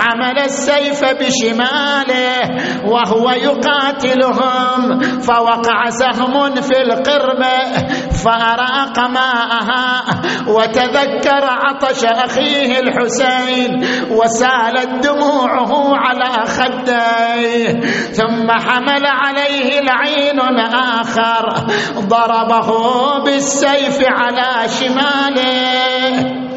[0.00, 2.40] حمل السيف بشماله
[2.86, 7.58] وهو يقاتلهم فوقع سهم في القربة
[8.24, 10.04] فأراق ماءها
[10.48, 17.80] وتذكر عطش أخيه الحسين وسالت دموعه على خديه
[18.12, 20.40] ثم حمل عليه العين
[20.74, 21.66] آخر
[21.98, 22.68] ضربه
[23.24, 26.48] بالسيف على شماله.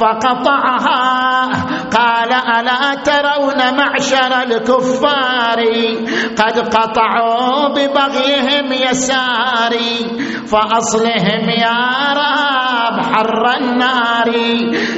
[0.00, 1.48] فقطعها.
[1.96, 5.60] قال ألا ترون معشر الكفار
[6.36, 10.10] قد قطعوا ببغيهم يساري؟
[10.46, 11.78] فأصلهم يا
[12.12, 14.28] رب حر النار.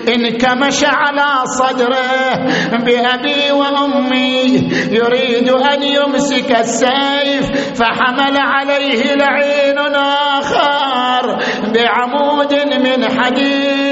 [0.09, 2.35] انكمش على صدره
[2.73, 11.39] بأبي وأمي يريد أن يمسك السيف فحمل عليه لعين آخر
[11.75, 13.84] بعمود من حديد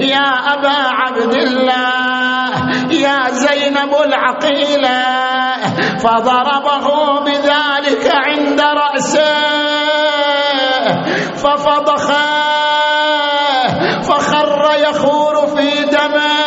[0.00, 2.48] يا أبا عبد الله
[2.90, 5.04] يا زينب العقيلة
[5.98, 6.86] فضربه
[7.24, 9.38] بذلك عند رأسه
[11.36, 12.12] ففضخ
[14.02, 16.38] فخر يخور في دمه.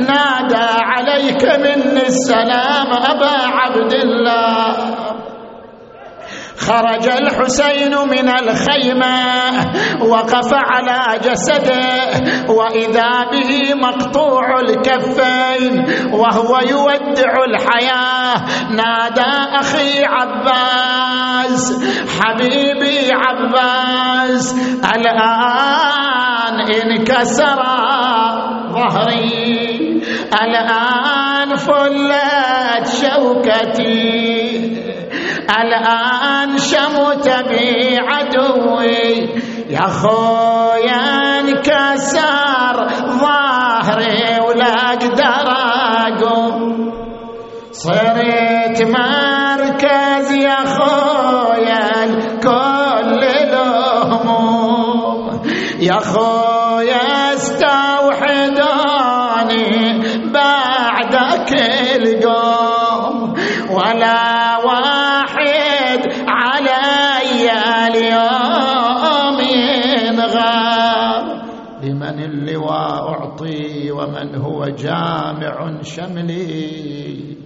[0.00, 5.09] نادى عليك مني السلام أبا عبد الله.
[6.70, 9.16] خرج الحسين من الخيمة
[10.00, 12.10] وقف على جسده
[12.48, 18.34] وإذا به مقطوع الكفين وهو يودع الحياة
[18.70, 21.84] نادى أخي عباس
[22.20, 24.54] حبيبي عباس
[24.94, 26.56] الآن
[26.90, 27.62] انكسر
[28.72, 29.70] ظهري
[30.42, 34.49] الآن فلت شوكتي.
[35.58, 39.28] الآن شمت بي عدوي
[39.70, 42.39] يا خويا انكسر.
[74.70, 77.36] ومن هو جامع شملي.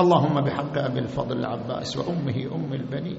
[0.00, 3.18] اللهم بحق أبي الفضل العباس وأمه أم البنين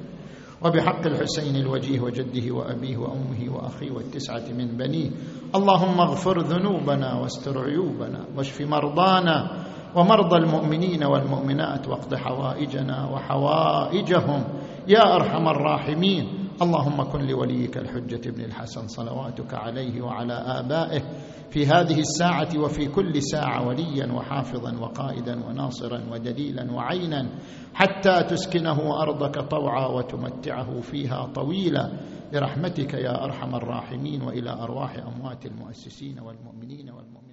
[0.62, 5.10] وبحق الحسين الوجيه وجده وأبيه وأمه وأخيه والتسعة من بنيه
[5.56, 9.66] اللهم اغفر ذنوبنا واستر عيوبنا واشف مرضانا
[9.96, 14.44] ومرضى المؤمنين والمؤمنات واقض حوائجنا وحوائجهم.
[14.88, 16.49] يا أرحم الراحمين.
[16.62, 21.02] اللهم كن لوليك الحجة بن الحسن صلواتك عليه وعلى آبائه
[21.50, 27.30] في هذه الساعة وفي كل ساعة وليا وحافظا وقائدا وناصرا ودليلا وعينا
[27.74, 31.92] حتى تسكنه أرضك طوعا وتمتعه فيها طويلا.
[32.34, 37.29] برحمتك يا أرحم الراحمين وإلى أرواح أموات المؤسسين والمؤمنين الفاتحة